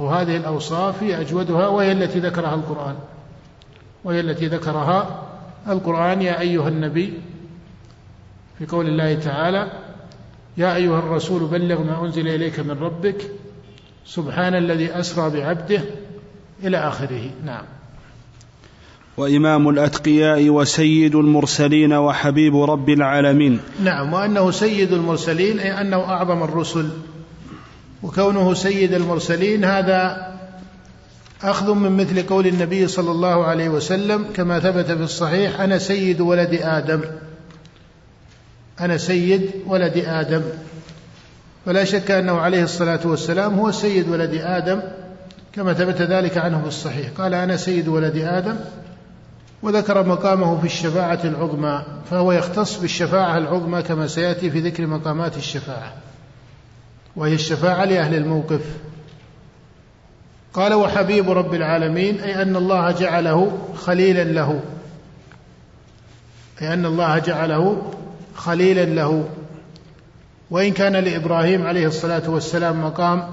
[0.00, 2.94] أو هذه الأوصاف هي أجودها وهي التي ذكرها القرآن.
[4.04, 5.24] وهي التي ذكرها
[5.68, 7.12] القرآن يا أيها النبي
[8.58, 9.70] في قول الله تعالى
[10.56, 13.30] يا أيها الرسول بلغ ما أنزل إليك من ربك
[14.06, 15.80] سبحان الذي أسرى بعبده
[16.64, 17.30] إلى آخره.
[17.44, 17.64] نعم.
[19.18, 23.60] وإمام الأتقياء وسيد المرسلين وحبيب رب العالمين.
[23.84, 26.88] نعم وأنه سيد المرسلين أي أنه أعظم الرسل.
[28.02, 30.28] وكونه سيد المرسلين هذا
[31.42, 36.20] أخذ من مثل قول النبي صلى الله عليه وسلم كما ثبت في الصحيح أنا سيد
[36.20, 37.00] ولد آدم.
[38.80, 40.42] أنا سيد ولد آدم.
[41.66, 44.80] فلا شك أنه عليه الصلاة والسلام هو سيد ولد آدم
[45.52, 47.08] كما ثبت ذلك عنه في الصحيح.
[47.18, 48.56] قال أنا سيد ولد آدم.
[49.62, 55.92] وذكر مقامه في الشفاعة العظمى فهو يختص بالشفاعة العظمى كما سيأتي في ذكر مقامات الشفاعة
[57.16, 58.60] وهي الشفاعة لأهل الموقف.
[60.52, 64.60] قال وحبيب رب العالمين أي أن الله جعله خليلا له
[66.62, 67.92] أي أن الله جعله
[68.34, 69.28] خليلا له.
[70.50, 73.30] وإن كان لإبراهيم عليه الصلاة والسلام مقام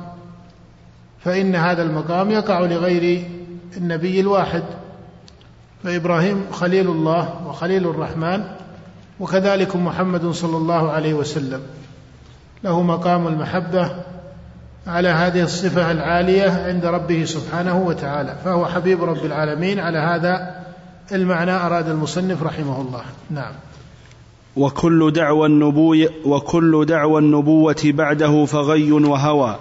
[1.23, 3.23] فإن هذا المقام يقع لغير
[3.77, 4.63] النبي الواحد.
[5.85, 8.43] فإبراهيم خليل الله وخليل الرحمن
[9.19, 11.61] وكذلك محمد صلى الله عليه وسلم.
[12.63, 13.91] له مقام المحبة
[14.87, 19.79] على هذه الصفة العالية عند ربه سبحانه وتعالى فهو حبيب رب العالمين.
[19.79, 20.55] على هذا
[21.11, 23.03] المعنى أراد المصنف رحمه الله.
[23.29, 23.53] نعم.
[24.57, 29.55] وكل دعوى النبوة وكل دعوى النبوة بعده فغي وهوى.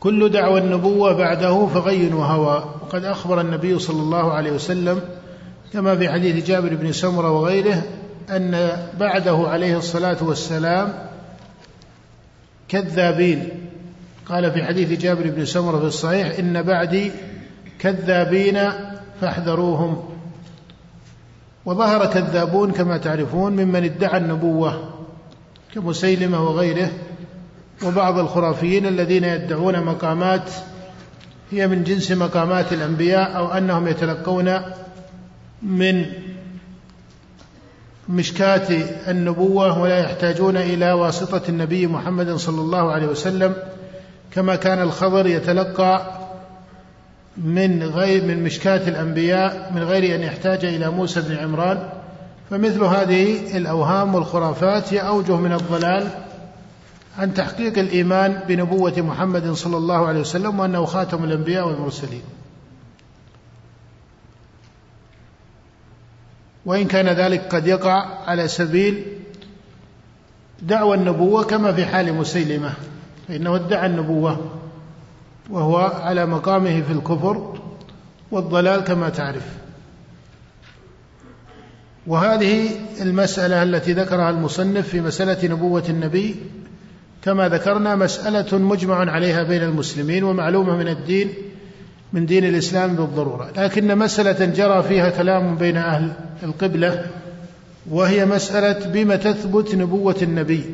[0.00, 2.64] كل دعوى النبوة بعده فغي وهوى.
[2.82, 5.00] وقد أخبر النبي صلى الله عليه وسلم
[5.72, 7.82] كما في حديث جابر بن سمرة وغيره
[8.30, 10.94] أن بعده عليه الصلاة والسلام
[12.68, 13.48] كذابين.
[14.28, 17.12] قال في حديث جابر بن سمرة في الصحيح إن بعدي
[17.78, 18.58] كذابين
[19.20, 20.08] فاحذروهم.
[21.64, 24.94] وظهر كذابون كما تعرفون ممن ادعى النبوة
[25.74, 26.90] كمسيلمة وغيره
[27.86, 30.50] وبعض الخرافيين الذين يدعون مقامات
[31.50, 34.60] هي من جنس مقامات الأنبياء أو أنهم يتلقون
[35.62, 36.06] من
[38.08, 43.54] مشكاة النبوة ولا يحتاجون إلى واسطة النبي محمد صلى الله عليه وسلم
[44.30, 46.18] كما كان الخضر يتلقى
[47.36, 51.88] من غير من مشكاة الأنبياء من غير أن يحتاج إلى موسى بن عمران.
[52.50, 56.08] فمثل هذه الأوهام والخرافات هي أوجه من الضلال
[57.18, 62.22] عن تحقيق الإيمان بنبوة محمد صلى الله عليه وسلم وأنه خاتم الأنبياء والمرسلين.
[66.68, 69.04] وإن كان ذلك قد يقع على سبيل
[70.62, 72.72] دعوى النبوة كما في حال مسيلمة.
[73.28, 74.50] فإنه ادعى النبوة
[75.50, 77.58] وهو على مقامه في الكفر
[78.30, 79.46] والضلال كما تعرف.
[82.06, 86.36] وهذه المسألة التي ذكرها المصنف في مسألة نبوة النبي
[87.22, 91.34] كما ذكرنا مسألة مجمع عليها بين المسلمين ومعلومة من الدين
[92.12, 93.50] من دين الإسلام بالضرورة.
[93.56, 97.06] لكن مسألة جرى فيها كلام بين أهل القبلة
[97.90, 100.64] وهي مسألة بما تثبت نبوة النبي.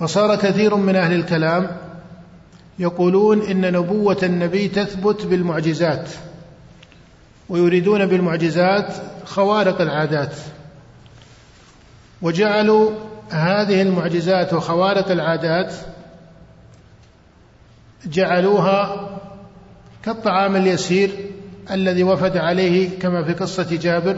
[0.00, 1.76] فصار كثير من أهل الكلام
[2.78, 6.08] يقولون إن نبوة النبي تثبت بالمعجزات
[7.48, 8.92] ويريدون بالمعجزات
[9.24, 10.34] خوارق العادات.
[12.22, 12.90] وجعلوا
[13.30, 15.74] هذه المعجزات وخوارق العادات
[18.06, 19.08] جعلوها
[20.02, 21.10] كالطعام اليسير
[21.70, 24.16] الذي وفد عليه كما في قصة جابر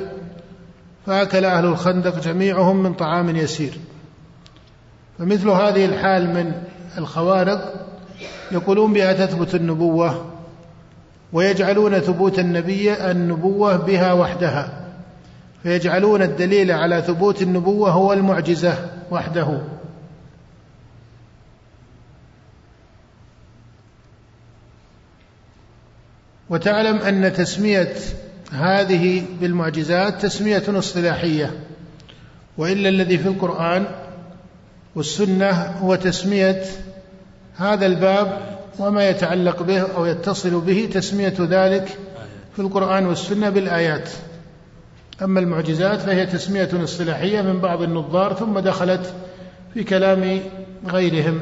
[1.07, 3.79] فأكل أهل الخندق جميعهم من طعام يسير.
[5.19, 6.53] فمثل هذه الحال من
[6.99, 7.87] الخوارق
[8.53, 10.25] يقولون بها تثبت النبوة
[11.33, 14.85] ويجعلون ثبوت النبي النبوة بها وحدها
[15.63, 18.75] فيجعلون الدليل على ثبوت النبوة هو المعجزة
[19.11, 19.61] وحده.
[26.51, 27.95] وتعلم أن تسمية
[28.53, 31.53] هذه بالمعجزات تسمية اصطلاحية
[32.59, 33.87] وإلا الذي في القرآن
[34.95, 36.63] والسنة هو تسمية
[37.57, 41.99] هذا الباب وما يتعلق به أو يتصل به تسمية ذلك
[42.57, 44.11] في القرآن والسنة بالآيات.
[45.23, 49.15] أما المعجزات فهي تسمية اصطلاحية من بعض النظار ثم دخلت
[49.75, 50.41] في كلام
[50.87, 51.41] غيرهم.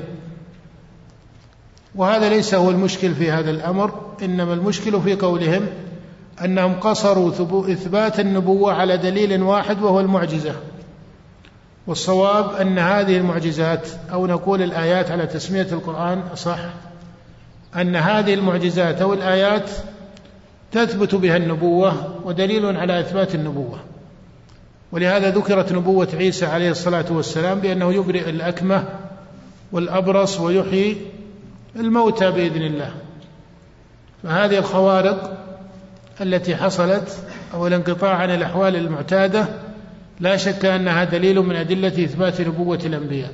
[1.97, 5.67] وهذا ليس هو المشكل في هذا الأمر إنما المشكل في قولهم
[6.45, 7.31] أنهم قصروا
[7.73, 10.55] إثبات النبوة على دليل واحد وهو المعجزة.
[11.87, 16.59] والصواب أن هذه المعجزات أو نقول الآيات على تسمية القرآن أصح
[17.77, 19.71] أن هذه المعجزات أو الآيات
[20.73, 23.79] تثبت بها النبوة ودليل على إثبات النبوة.
[24.93, 28.85] ولهذا ذكرت نبوة عيسى عليه الصلاة والسلام بأنه يبرئ الأكمة
[29.73, 30.97] والأبرص ويحيي
[31.77, 32.91] الموتى بإذن الله.
[34.23, 35.47] فهذه الخوارق
[36.21, 37.19] التي حصلت
[37.55, 39.49] أو الانقطاع عن الأحوال المعتادة
[40.21, 43.33] لا شك أنها دليل من أدلة إثبات نبوة الأنبياء.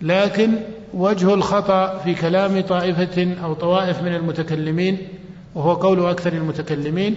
[0.00, 0.52] لكن
[0.94, 5.08] وجه الخطأ في كلام طائفة أو طوائف من المتكلمين
[5.54, 7.16] وهو قول أكثر المتكلمين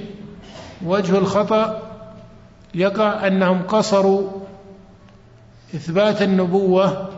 [0.85, 1.81] وجه الخطأ
[2.75, 4.29] يقع أنهم قصروا
[5.75, 7.09] إثبات النبوة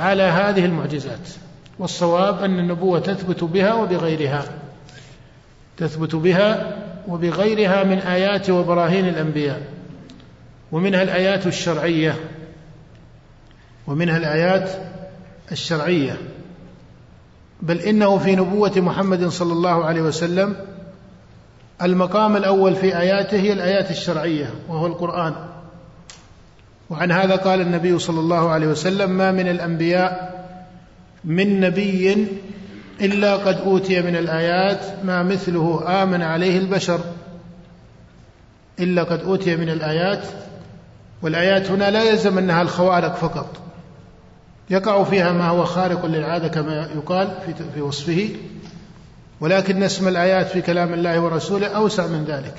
[0.00, 1.28] على هذه المعجزات.
[1.78, 4.44] والصواب أن النبوة تثبت بها وبغيرها
[5.76, 6.76] تثبت بها
[7.08, 9.62] وبغيرها من آيات وبراهين الأنبياء
[10.72, 12.16] ومنها الآيات الشرعية
[13.86, 14.70] ومنها الآيات
[15.52, 16.16] الشرعية.
[17.62, 20.56] بل إنه في نبوة محمد صلى الله عليه وسلم
[21.82, 25.34] المقام الأول في آياته هي الآيات الشرعية وهو القرآن.
[26.90, 30.27] وعن هذا قال النبي صلى الله عليه وسلم ما من الأنبياء
[31.24, 32.26] من نبي
[33.00, 37.00] إلا قد أوتي من الآيات ما مثله آمن عليه البشر.
[38.80, 40.24] إلا قد أوتي من الآيات
[41.22, 43.60] والآيات هنا لا يلزم أنها الخوارق فقط.
[44.70, 47.28] يقع فيها ما هو خارق للعادة كما يقال
[47.74, 48.28] في وصفه.
[49.40, 52.54] ولكن اسم الآيات في كلام الله ورسوله أوسع من ذلك.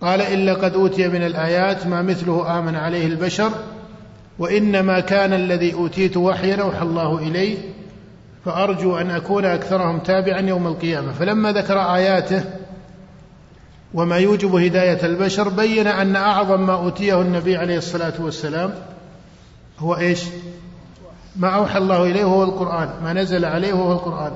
[0.00, 3.52] قال إلا قد أوتي من الآيات ما مثله آمن عليه البشر
[4.38, 7.58] وإنما كان الذي أوتيت وحيا أوحى الله إليه
[8.44, 11.12] فأرجو أن أكون أكثرهم تابعا يوم القيامة.
[11.12, 12.44] فلما ذكر آياته
[13.94, 18.74] وما يوجب هداية البشر بين أن أعظم ما أوتيه النبي عليه الصلاة والسلام
[19.78, 20.24] هو إيش؟
[21.36, 24.32] ما أوحى الله إليه وهو القرآن ما نزل عليه وهو القرآن.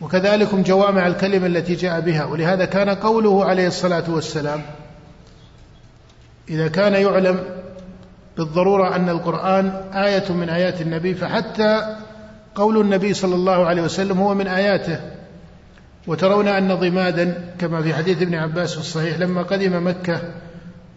[0.00, 2.24] وكذلك جوامع الكلمة التي جاء بها.
[2.24, 4.62] ولهذا كان قوله عليه الصلاة والسلام
[6.48, 7.61] إذا كان يعلم
[8.36, 11.96] بالضرورة أن القرآن آية من آيات النبي فحتى
[12.54, 15.00] قول النبي صلى الله عليه وسلم هو من آياته.
[16.06, 20.20] وترون أن ضمادا كما في حديث ابن عباس في الصحيح لما قدم مكة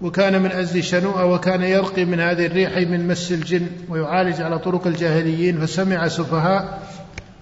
[0.02, 4.88] وكان من أزل شنوءة وكان يرقي من هذه الريح من مس الجن ويعالج على طرق
[4.88, 6.80] الجاهليين فسمع سفهاء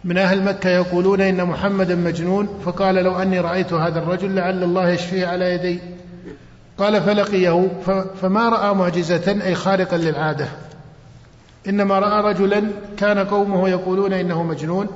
[0.04, 4.90] من أهل مكة يقولون إن محمدا مجنون فقال لو أني رأيت هذا الرجل لعل الله
[4.90, 5.80] يشفيه على يدي.
[6.78, 7.68] قال فلقيه
[8.22, 10.48] فما رأى معجزة أي خارقا للعادة.
[11.68, 12.64] إنما رأى رجلا
[12.98, 14.88] كان قومه يقولون إنه مجنون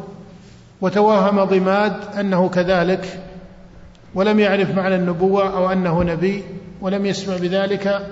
[0.82, 3.20] وتوهم ضماد أنه كذلك
[4.16, 6.44] ولم يعرف معنى النبوة أو أنه نبي
[6.82, 8.08] ولم يسمع بذلك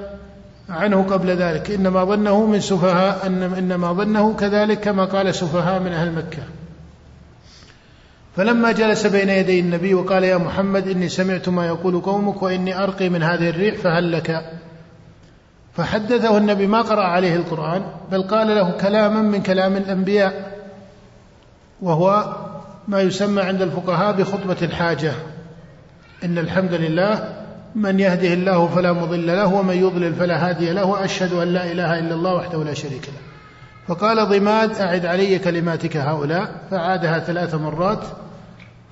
[0.69, 1.71] عنه قبل ذلك.
[1.71, 6.43] إنما ظنه من سفهاء إنما ظنه كذلك كما قال سفهاء من أهل مكة.
[8.35, 13.09] فلما جلس بين يدي النبي وقال يا محمد إني سمعت ما يقول قومك وإني أرقي
[13.09, 14.45] من هذه الريح فهل لك؟
[15.73, 20.51] فحدثه النبي ما قرأ عليه القرآن بل قال له كلاما من كلام الأنبياء
[21.81, 22.35] وهو
[22.87, 25.13] ما يسمى عند الفقهاء بخطبة الحاجة.
[26.23, 27.35] إن الحمد لله
[27.75, 31.99] من يهده الله فلا مضل له ومن يضلل فلا هادي له وأشهد أن لا إله
[31.99, 33.21] إلا الله وحده لا شريك له.
[33.87, 38.03] فقال ضماد أعد علي كلماتك هؤلاء فعادها ثلاث مرات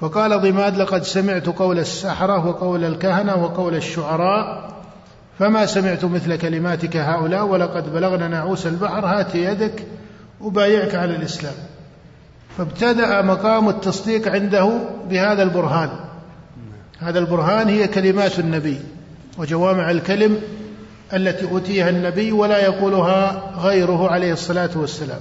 [0.01, 4.73] فقال ضماد لقد سمعت قول السحرة وقول الكهنة وقول الشعراء
[5.39, 9.85] فما سمعت مثل كلماتك هؤلاء ولقد بلغنا نعوس البحر هات يدك
[10.41, 11.53] أبايعك على الإسلام.
[12.57, 14.79] فابتدأ مقام التصديق عنده
[15.09, 15.89] بهذا البرهان.
[16.99, 18.79] هذا البرهان هي كلمات النبي
[19.37, 20.41] وجوامع الكلم
[21.13, 25.19] التي أوتيها النبي ولا يقولها غيره عليه الصلاة والسلام.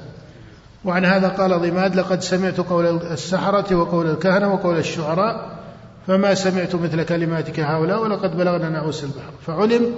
[0.85, 5.59] وعن هذا قال ضماد لقد سمعت قول السحرة وقول الكهنة وقول الشعراء
[6.07, 9.33] فما سمعت مثل كلماتك هؤلاء ولقد بلغنا نعوس البحر.
[9.47, 9.95] فعلم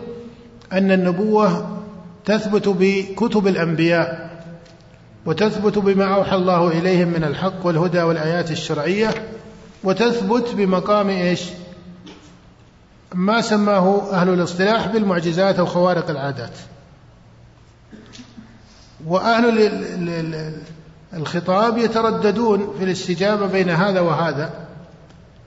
[0.73, 1.79] أن النبوة
[2.25, 4.31] تثبت بكتب الأنبياء
[5.27, 9.11] وتثبت بما أوحى الله إليهم من الحق والهدى والآيات الشرعية
[9.85, 11.43] وتثبت بمقام إيش؟
[13.15, 16.53] ما سماه أهل الاصطلاح بالمعجزات أو خوارق العادات.
[19.07, 19.49] وأهل
[21.17, 24.51] الخطاب يترددون في الاستجابة بين هذا وهذا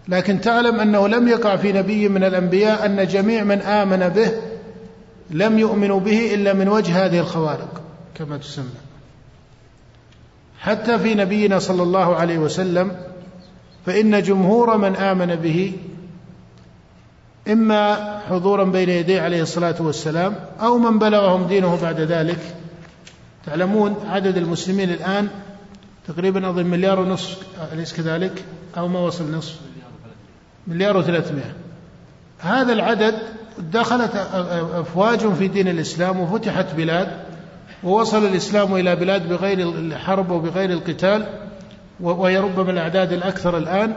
[0.08, 4.32] لكن تعلم أنه لم يقع في نبي من الأنبياء أن جميع من آمن به
[5.30, 7.82] لم يؤمنوا به إلا من وجه هذه الخوارق
[8.16, 8.66] كما تسمى.
[10.60, 12.92] حتى في نبينا صلى الله عليه وسلم
[13.86, 15.74] فإن جمهور من آمن به
[17.48, 22.40] إما حضورا بين يديه عليه الصلاة والسلام أو من بلغهم دينه بعد ذلك
[23.46, 25.28] تعلمون عدد المسلمين الآن
[26.08, 27.38] تقريبا أظن مليار ونصف
[27.74, 28.46] أليس كذلك؟
[28.78, 29.56] أو ما وصل نصف؟
[30.68, 31.54] مليار وثلاثمائة.
[32.40, 33.16] هذا العدد
[33.60, 34.16] دخلت
[34.74, 37.12] أفواج في دين الإسلام وفتحت بلاد
[37.84, 41.26] ووصل الإسلام إلى بلاد بغير الحرب وبغير القتال
[42.00, 43.94] وهي ربما الأعداد الأكثر الآن.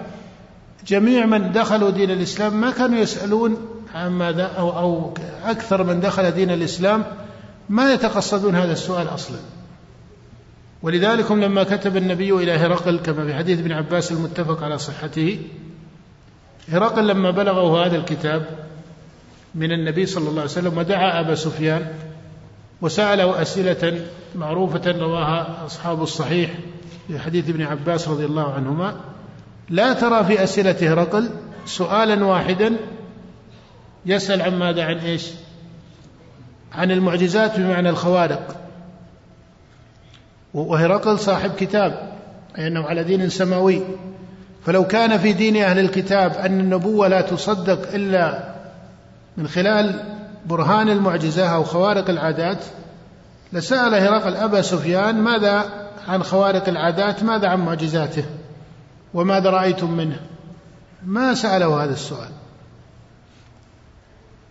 [0.86, 3.56] جميع من دخلوا دين الإسلام ما كانوا يسألون
[3.94, 7.04] عن ماذا أو, أو أكثر من دخل دين الإسلام
[7.68, 9.36] ما يتقصدون هذا السؤال أصلا.
[10.82, 15.38] ولذلك لما كتب النبي إلى هرقل كما في حديث ابن عباس المتفق على صحته
[16.68, 18.46] هرقل لما بلغه هذا الكتاب
[19.54, 21.86] من النبي صلى الله عليه وسلم ودعا أبا سفيان
[22.82, 26.50] وسأله أسئلة معروفة رواها أصحاب الصحيح
[27.08, 29.00] في حديث ابن عباس رضي الله عنهما.
[29.70, 31.30] لا ترى في أسئلة هرقل
[31.66, 32.76] سؤالا واحدا
[34.06, 35.26] يسأل عن ماذا؟ عن إيش؟
[36.72, 38.59] عن المعجزات بمعنى الخوارق.
[40.54, 42.12] وهرقل صاحب كتاب
[42.58, 43.82] أي أنه على دين سماوي.
[44.66, 48.54] فلو كان في دين أهل الكتاب أن النبوة لا تصدق إلا
[49.36, 50.02] من خلال
[50.46, 52.64] برهان المعجزة أو خوارق العادات
[53.52, 55.64] لسأل هرقل أبا سفيان ماذا
[56.08, 58.24] عن خوارق العادات ماذا عن معجزاته
[59.14, 60.20] وماذا رأيتم منه؟
[61.06, 62.28] ما سأله هذا السؤال.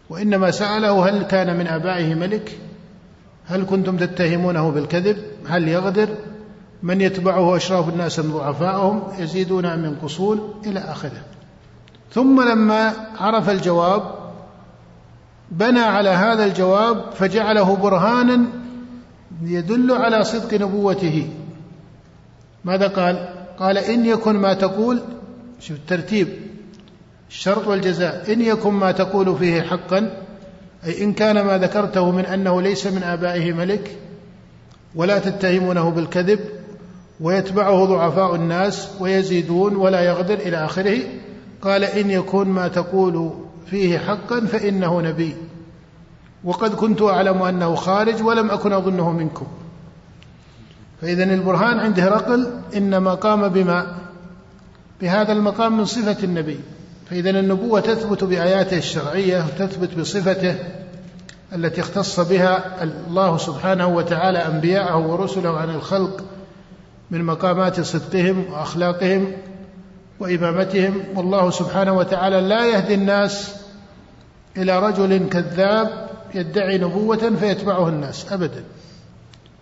[0.09, 2.57] وإنما سأله هل كان من آبائه ملك؟
[3.47, 5.17] هل كنتم تتهمونه بالكذب؟
[5.47, 6.09] هل يغدر؟
[6.83, 11.21] من يتبعه أشراف الناس من ضعفائهم يزيدون أم ينقصون إلى آخره.
[12.11, 14.01] ثم لما عرف الجواب
[15.51, 18.45] بنى على هذا الجواب فجعله برهانا
[19.41, 21.29] يدل على صدق نبوته.
[22.65, 23.29] ماذا قال؟
[23.59, 25.01] قال إن يكن ما تقول
[25.59, 26.27] شوف الترتيب
[27.29, 30.23] الشرط والجزاء إن يكن ما تقول فيه حقا
[30.85, 33.97] أي إن كان ما ذكرته من أنه ليس من آبائه ملك
[34.95, 36.39] ولا تتهمونه بالكذب
[37.21, 40.99] ويتبعه ضعفاء الناس ويزيدون ولا يغدر إلى آخره.
[41.61, 43.33] قال إن يكون ما تقول
[43.65, 45.35] فيه حقا فإنه نبي.
[46.43, 49.47] وقد كنت أعلم أنه خارج ولم أكن أظنه منكم.
[51.01, 53.95] فإذا البرهان عند هرقل إنما قام بما
[55.01, 56.59] بهذا المقام من صفة النبي.
[57.09, 60.55] فإذا النبوة تثبت بآياته الشرعية وتثبت بصفته.
[61.55, 66.23] التي اختص بها الله سبحانه وتعالى أنبياءه ورسله عن الخلق
[67.11, 69.31] من مقامات صدقهم وأخلاقهم
[70.19, 71.03] وإمامتهم.
[71.15, 73.55] والله سبحانه وتعالى لا يهدي الناس
[74.57, 78.63] إلى رجل كذاب يدعي نبوة فيتبعه الناس أبدا.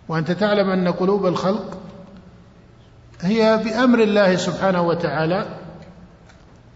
[0.08, 1.78] وأنت تعلم أن قلوب الخلق
[3.20, 5.46] هي بأمر الله سبحانه وتعالى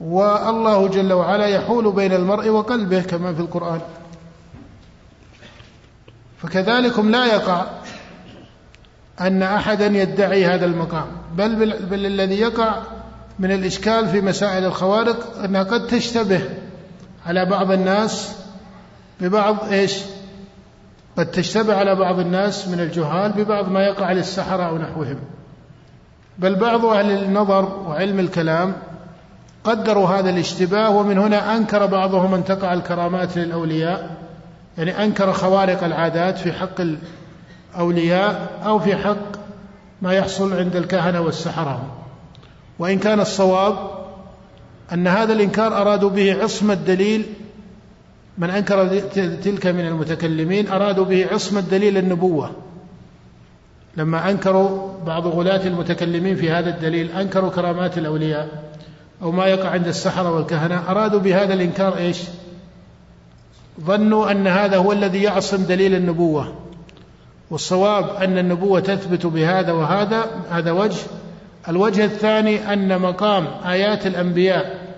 [0.00, 3.80] والله جل وعلا يحول بين المرء وقلبه كما في القرآن.
[6.42, 7.66] فكذلكم لا يقع
[9.20, 11.06] أن أحدا يدعي هذا المقام.
[11.34, 12.82] بل, بل, الذي يقع
[13.38, 16.42] من الإشكال في مسائل الخوارق أنها قد تشتبه
[17.26, 18.36] على بعض الناس
[19.20, 19.98] ببعض إيش؟
[21.16, 25.18] قد تشتبه على بعض الناس من الجهال ببعض ما يقع للسحرة أو نحوهم.
[26.38, 28.72] بل بعض أهل النظر وعلم الكلام
[29.64, 34.21] قدروا هذا الاشتباه ومن هنا أنكر بعضهم أن تقع الكرامات للأولياء.
[34.78, 36.80] يعني أنكر خوارق العادات في حق
[37.74, 39.42] الأولياء أو في حق
[40.02, 41.82] ما يحصل عند الكهنة والسحرة.
[42.78, 43.90] وإن كان الصواب
[44.92, 47.26] أن هذا الإنكار أرادوا به عصمة دليل
[48.38, 48.98] من أنكر
[49.44, 52.50] تلك من المتكلمين أرادوا به عصمة دليل النبوة.
[53.96, 58.48] لما أنكروا بعض غلاة المتكلمين في هذا الدليل أنكروا كرامات الأولياء
[59.22, 62.18] أو ما يقع عند السحرة والكهنة أرادوا بهذا الإنكار إيش؟
[63.80, 66.54] ظنوا أن هذا هو الذي يعصم دليل النبوة.
[67.50, 71.00] والصواب أن النبوة تثبت بهذا وهذا هذا وجه.
[71.68, 74.94] الوجه الثاني أن مقام آيات الأنبياء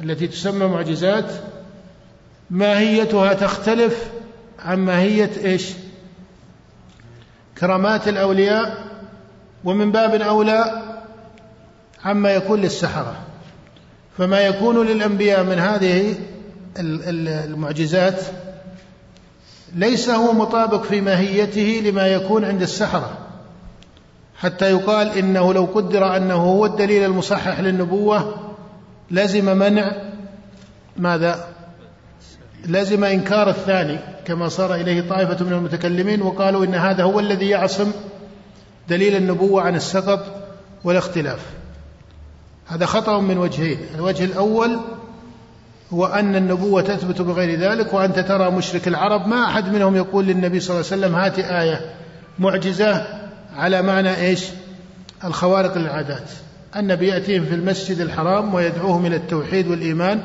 [0.00, 1.32] التي تسمى معجزات
[2.50, 4.10] ماهيتها تختلف
[4.58, 5.70] عن ماهية إيش؟
[7.58, 8.84] كرامات الأولياء
[9.64, 10.82] ومن باب أولى
[12.04, 13.16] عما يكون للسحرة.
[14.18, 16.14] فما يكون للأنبياء من هذه
[16.78, 18.20] المعجزات
[19.74, 23.18] ليس هو مطابق في ماهيته لما يكون عند السحرة
[24.38, 28.34] حتى يقال إنه لو قدر أنه هو الدليل المصحح للنبوة
[29.10, 29.92] لزم منع
[30.96, 31.48] ماذا؟
[32.64, 37.92] لزم إنكار الثاني كما صار إليه طائفة من المتكلمين وقالوا إن هذا هو الذي يعصم
[38.88, 40.24] دليل النبوة عن السقط
[40.84, 41.40] والاختلاف.
[42.66, 44.78] هذا خطأ من وجهين الوجه الأول
[45.92, 50.60] هو أن النبوة تثبت بغير ذلك وأنت ترى مشرك العرب ما أحد منهم يقول للنبي
[50.60, 51.80] صلى الله عليه وسلم هات آية
[52.38, 53.06] معجزة
[53.56, 54.44] على معنى إيش؟
[55.24, 56.30] الخوارق للعادات.
[56.76, 60.20] النبي يأتيهم في المسجد الحرام ويدعوهم إلى التوحيد والإيمان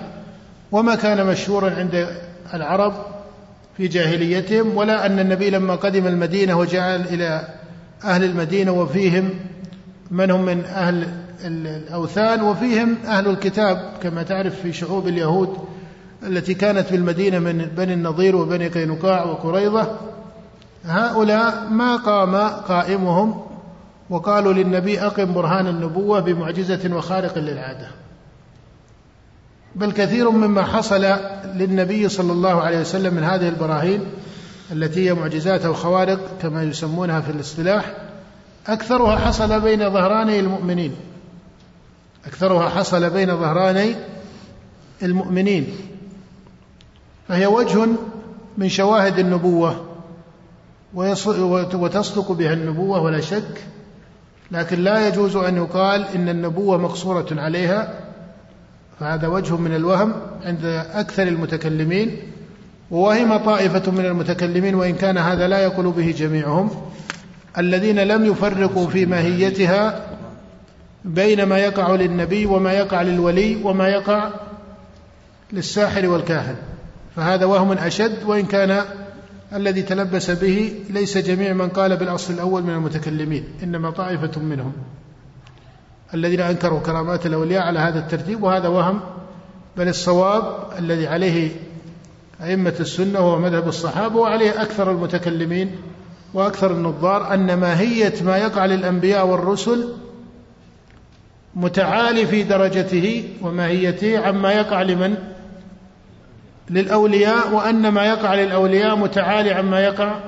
[0.72, 2.08] وما كان مشهورا عند
[2.54, 2.94] العرب
[3.78, 7.48] في جاهليتهم ولا أن النبي لما قدم المدينة وجعل إلى
[8.04, 9.30] أهل المدينة وفيهم
[10.12, 11.08] من هم من أهل
[11.46, 15.58] الأوثان وفيهم أهل الكتاب كما تعرف في شعوب اليهود
[16.24, 19.98] التي كانت بالمدينة من بني النضير وبني قينقاع وقريظة.
[20.86, 22.36] هؤلاء ما قام
[22.68, 23.42] قائمهم
[24.10, 27.88] وقالوا للنبي أقم برهان النبوة بمعجزة وخارق للعادة.
[29.76, 31.06] بل كثير مما حصل
[31.56, 34.02] للنبي صلى الله عليه وسلم من هذه البراهين
[34.72, 37.94] التي هي معجزات أو خوارق كما يسمونها في الاصطلاح.
[38.68, 40.96] أكثرها حصل بين ظهراني المؤمنين.
[42.26, 43.96] أكثرها حصل بين ظهراني
[45.04, 45.68] المؤمنين
[47.28, 47.88] فهي وجه
[48.58, 49.86] من شواهد النبوة
[51.74, 53.62] وتصدق بها النبوة ولا شك
[54.52, 58.00] لكن لا يجوز أن يقال إن النبوة مقصورة عليها
[59.00, 60.14] فهذا وجه من الوهم
[60.44, 62.18] عند أكثر المتكلمين
[62.92, 66.70] ووهم طائفة من المتكلمين وإن كان هذا لا يقول به جميعهم
[67.58, 70.11] الذين لم يفرقوا في ماهيتها
[71.06, 74.30] بين ما يقع للنبي وما يقع للولي وما يقع
[75.54, 76.56] للساحر والكاهن.
[77.16, 78.86] فهذا وهم أشد وإن كان
[79.54, 84.74] الذي تلبس به ليس جميع من قال بالأصل الأول من المتكلمين إنما طائفة منهم
[86.14, 88.44] الذين أنكروا كرامات الأولياء على هذا الترتيب.
[88.44, 89.00] وهذا وهم
[89.78, 90.44] بل الصواب
[90.80, 91.52] الذي عليه
[92.44, 95.76] أئمة السنة وهو مذهب الصحابة وعليه أكثر المتكلمين
[96.34, 99.94] وأكثر النظار أن ماهية ما يقع للأنبياء والرسل
[101.56, 105.18] متعالي في درجته وماهيته عما يقع لمن؟
[106.70, 110.20] للأولياء وأن ما يقع للأولياء متعالي عما يقع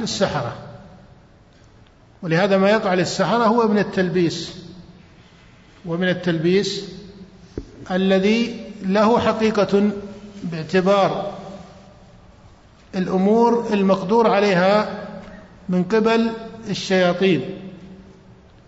[0.00, 0.56] للسحرة.
[2.22, 4.56] ولهذا ما يقع للسحرة هو من التلبيس.
[5.86, 6.88] ومن التلبيس
[7.90, 9.90] الذي له حقيقة
[10.42, 11.34] باعتبار
[12.94, 15.04] الأمور المقدور عليها
[15.68, 16.30] من قبل
[16.70, 17.67] الشياطين.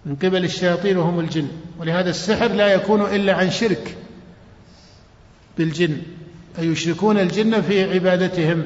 [0.07, 1.49] من قبل الشياطين وهم الجن.
[1.79, 3.97] ولهذا السحر لا يكون إلا عن شرك
[5.59, 5.97] بالجن.
[6.59, 8.63] أي يشركون الجن في عبادتهم؟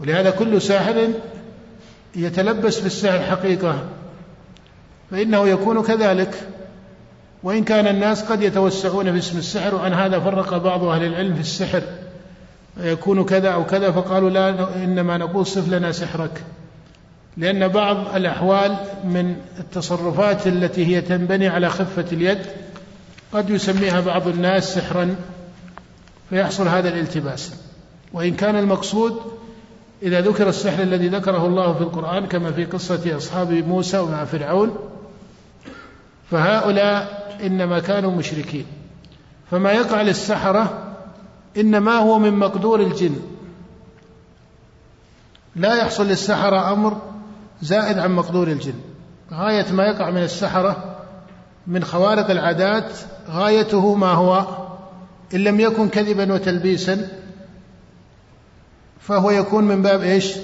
[0.00, 1.08] ولهذا كل ساحر
[2.16, 3.88] يتلبس بالسحر حقيقة.
[5.10, 6.34] فإنه يكون كذلك.
[7.42, 11.40] وإن كان الناس قد يتوسعون في اسم السحر وعن هذا فرق بعض أهل العلم في
[11.40, 11.82] السحر.
[12.80, 16.42] يكون كذا أو كذا فقالوا لا إنما نقول صف لنا سحرك.
[17.36, 22.38] لأن بعض الأحوال من التصرفات التي هي تنبني على خفة اليد
[23.32, 25.16] قد يسميها بعض الناس سحرا
[26.30, 27.52] فيحصل هذا الالتباس.
[28.12, 29.20] وإن كان المقصود
[30.02, 34.76] إذا ذكر السحر الذي ذكره الله في القرآن كما في قصة أصحاب موسى ومع فرعون
[36.30, 38.66] فهؤلاء إنما كانوا مشركين.
[39.50, 40.94] فما يقع للسحرة
[41.56, 43.16] إنما هو من مقدور الجن.
[45.56, 47.15] لا يحصل للسحرة أمر
[47.62, 48.74] زائد عن مقدور الجن.
[49.32, 50.96] غاية ما يقع من السحرة
[51.66, 52.92] من خوارق العادات
[53.30, 54.46] غايته ما هو
[55.34, 57.08] إن لم يكن كذبا وتلبيسا
[59.00, 60.36] فهو يكون من باب إيش؟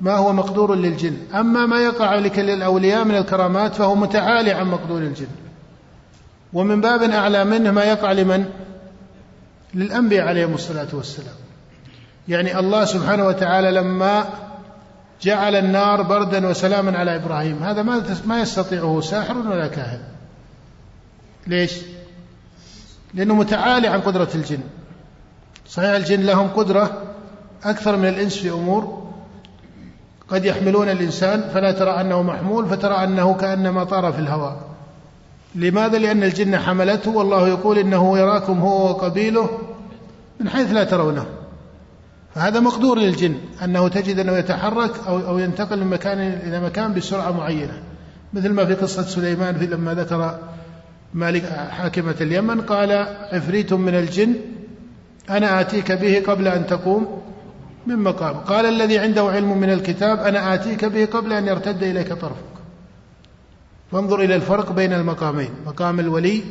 [0.00, 1.16] ما هو مقدور للجن.
[1.34, 5.28] أما ما يقع للأولياء من الكرامات فهو متعالي عن مقدور الجن.
[6.52, 8.44] ومن باب أعلى منه ما يقع لمن؟
[9.74, 11.34] للأنبياء عليهم الصلاة والسلام.
[12.28, 14.24] يعني الله سبحانه وتعالى لما
[15.22, 17.62] جعل النار بردا وسلاما على إبراهيم.
[17.62, 20.00] هذا ما ما يستطيعه ساحر ولا كاهن.
[21.46, 21.72] ليش؟
[23.14, 24.60] لأنه متعالي عن قدرة الجن.
[25.68, 27.02] صحيح الجن لهم قدرة
[27.64, 29.10] أكثر من الإنس في أمور
[30.28, 34.60] قد يحملون الإنسان فلا ترى أنه محمول فترى أنه كأنما طار في الهواء.
[35.54, 39.58] لماذا؟ لأن الجن حملته والله يقول إنه يراكم هو وقبيله
[40.40, 41.39] من حيث لا ترونه.
[42.40, 43.34] فهذا مقدور للجن
[43.64, 47.82] أنه تجد أنه يتحرك أو أو ينتقل من مكان إلى مكان بسرعة معينة.
[48.32, 50.38] مثل ما في قصة سليمان في لما ذكر
[51.14, 52.92] مالك حاكمة اليمن قال
[53.32, 54.34] عفريت من الجن
[55.30, 57.22] أنا آتيك به قبل أن تقوم
[57.86, 58.34] من مقام.
[58.36, 62.54] قال الذي عنده علم من الكتاب أنا آتيك به قبل أن يرتد إليك طرفك.
[63.92, 66.42] فانظر إلى الفرق بين المقامين مقام الولي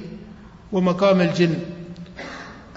[0.71, 1.55] ومقام الجن.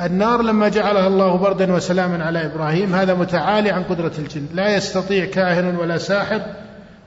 [0.03, 4.47] النار لما جعلها الله بردا وسلاما على إبراهيم هذا متعالي عن قدرة الجن.
[4.55, 6.41] لا يستطيع كاهن ولا ساحر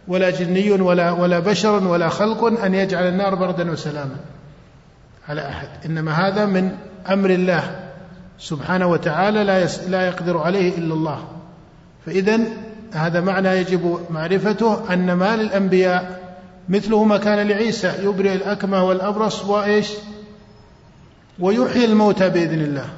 [0.07, 4.15] ولا جني ولا ولا بشر ولا خلق أن يجعل النار بردا وسلاما
[5.29, 5.67] على أحد.
[5.85, 6.71] إنما هذا من
[7.09, 7.63] أمر الله
[8.39, 11.27] سبحانه وتعالى لا لا يقدر عليه إلا الله.
[12.05, 12.39] فاذا
[12.93, 16.19] هذا معنى يجب معرفته أن ما للأنبياء
[16.69, 19.91] مثله ما كان لعيسى يبرئ الأكمه والأبرص وإيش؟
[21.39, 22.89] ويحيي الموتى بإذن الله.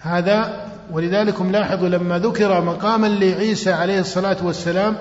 [0.00, 4.96] هذا ولذلك لاحظوا لما ذكر مقاما لعيسى عليه الصلاة والسلام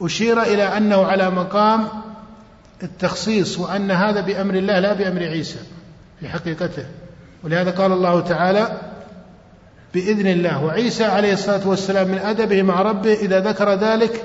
[0.00, 1.88] أشير إلى أنه على مقام
[2.82, 5.58] التخصيص وأن هذا بأمر الله لا بأمر عيسى
[6.20, 6.84] في حقيقته.
[7.44, 8.80] ولهذا قال الله تعالى
[9.94, 14.24] بإذن الله وعيسى عليه الصلاة والسلام من أدبه مع ربه إذا ذكر ذلك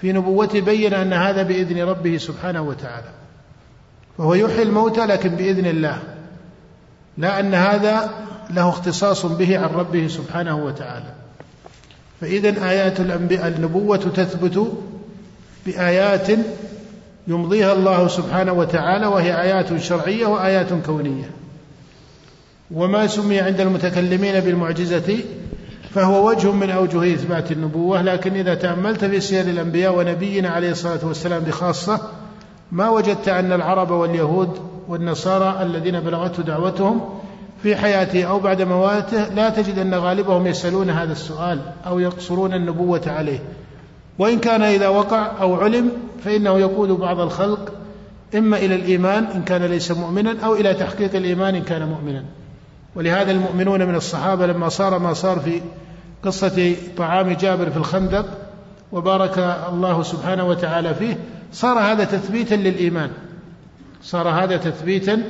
[0.00, 3.17] في نبوته بين أن هذا بإذن ربه سبحانه وتعالى.
[4.18, 5.98] فهو يحيي الموتى لكن بإذن الله.
[7.18, 8.10] لا أن هذا
[8.50, 11.14] له اختصاص به عن ربه سبحانه وتعالى.
[12.20, 14.72] فإذا آيات الأنبياء النبوة تثبت
[15.66, 16.28] بآيات
[17.28, 21.30] يمضيها الله سبحانه وتعالى وهي آيات شرعية وآيات كونية.
[22.70, 25.18] وما سمي عند المتكلمين بالمعجزة
[25.94, 31.06] فهو وجه من أوجه إثبات النبوة لكن إذا تأملت في سير الأنبياء ونبينا عليه الصلاة
[31.06, 32.00] والسلام بخاصة
[32.72, 34.58] ما وجدت أن العرب واليهود
[34.88, 37.00] والنصارى الذين بلغته دعوتهم
[37.62, 43.02] في حياته أو بعد مواته لا تجد أن غالبهم يسألون هذا السؤال أو يقصرون النبوة
[43.06, 43.38] عليه.
[44.18, 45.92] وإن كان إذا وقع أو علم
[46.24, 47.72] فإنه يقود بعض الخلق
[48.36, 52.24] إما إلى الإيمان إن كان ليس مؤمنا أو إلى تحقيق الإيمان إن كان مؤمنا.
[52.96, 55.60] ولهذا المؤمنون من الصحابة لما صار ما صار في
[56.24, 58.26] قصة طعام جابر في الخندق
[58.92, 59.38] وبارك
[59.72, 61.18] الله سبحانه وتعالى فيه
[61.52, 63.10] صار هذا تثبيتا للإيمان.
[64.02, 65.22] صار هذا تثبيتا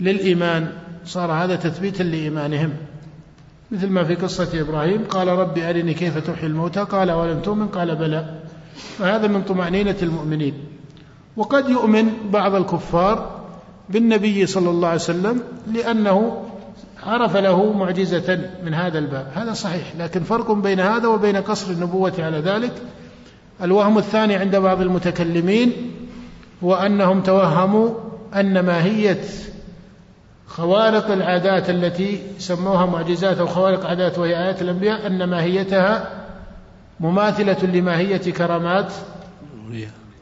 [0.00, 0.72] للإيمان.
[1.04, 2.72] صار هذا تثبيتا لإيمانهم.
[3.70, 7.96] مثل ما في قصة إبراهيم قال رب أرني كيف تحيي الموتى؟ قال ولم تؤمن؟ قال
[7.96, 8.34] بلى.
[8.98, 10.54] فهذا من طمأنينة المؤمنين.
[11.36, 13.40] وقد يؤمن بعض الكفار
[13.88, 15.42] بالنبي صلى الله عليه وسلم
[15.72, 16.44] لأنه
[17.02, 19.26] عرف له معجزة من هذا الباب.
[19.34, 22.72] هذا صحيح لكن فرق بين هذا وبين قصر النبوة على ذلك
[23.62, 25.72] الوهم الثاني عند بعض المتكلمين
[26.64, 27.94] هو أنهم توهموا
[28.34, 29.20] أن ماهية
[30.46, 36.10] خوارق العادات التي سموها معجزات أو خوارق عادات وهي آيات الأنبياء أن ماهيتها
[37.00, 38.92] مماثلة لماهية كرامات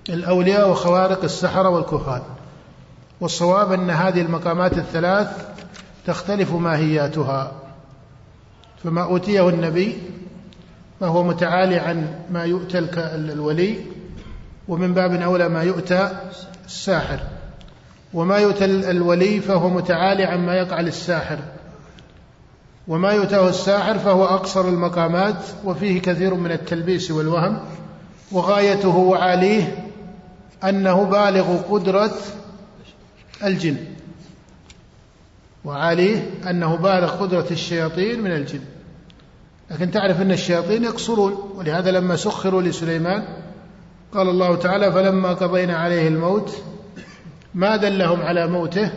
[0.09, 0.71] الأولياء.
[0.71, 2.23] وخوارق السحرة والكهان.
[3.21, 5.47] والصواب أن هذه المقامات الثلاث
[6.07, 7.53] تختلف ماهياتها.
[8.85, 9.99] فما أوتيه النبي
[11.01, 13.77] فهو متعالي عن ما يؤتى الولي
[14.69, 16.11] ومن باب أولى ما يؤتى
[16.67, 17.21] الساحر.
[18.15, 21.39] وما يؤتى الولي فهو متعالي عن ما يقع للساحر.
[22.89, 27.59] وما يؤتاه الساحر فهو أقصر المقامات وفيه كثير من التلبيس والوهم.
[28.33, 29.87] وغايته وعاليه
[30.65, 32.15] أنه بالغ قدرة
[33.45, 33.77] الجن.
[35.65, 38.61] وعليه أنه بالغ قدرة الشياطين من الجن.
[39.71, 43.23] لكن تعرف أن الشياطين يقصرون ولهذا لما سخروا لسليمان
[44.15, 46.57] قال الله تعالى فلما قضينا عليه الموت
[47.55, 48.91] ما دلهم على موته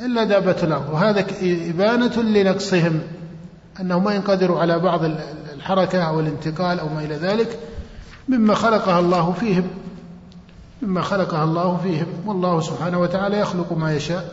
[0.00, 0.90] إلا دابة الأرض.
[0.92, 3.00] وهذا إبانة لنقصهم
[3.80, 5.00] أنهم ما ينقدروا على بعض
[5.54, 7.58] الحركة أو الانتقال أو ما إلى ذلك
[8.28, 9.64] مما خلقها الله فيهم
[10.82, 12.06] مما خلقها الله فيهم.
[12.26, 14.32] والله سبحانه وتعالى يخلق ما يشاء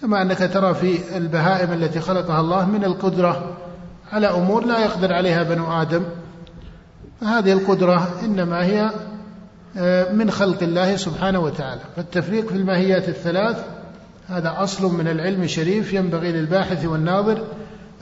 [0.00, 3.56] كما أنك ترى في البهائم التي خلقها الله من القدرة.
[4.12, 6.04] على أمور لا يقدر عليها بنو آدم.
[7.20, 8.90] فهذه القدرة إنما هي
[9.76, 11.80] آه، من خلق الله سبحانه وتعالى.
[11.96, 13.64] فالتفريق في الماهيات الثلاث
[14.28, 17.44] هذا أصل من العلم الشريف ينبغي للباحث والناظر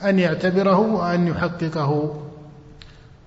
[0.03, 2.21] أن يعتبره وأن يحققه.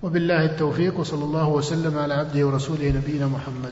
[0.03, 3.71] وبالله التوفيق وصلى الله وسلم على عبده ورسوله نبينا محمد.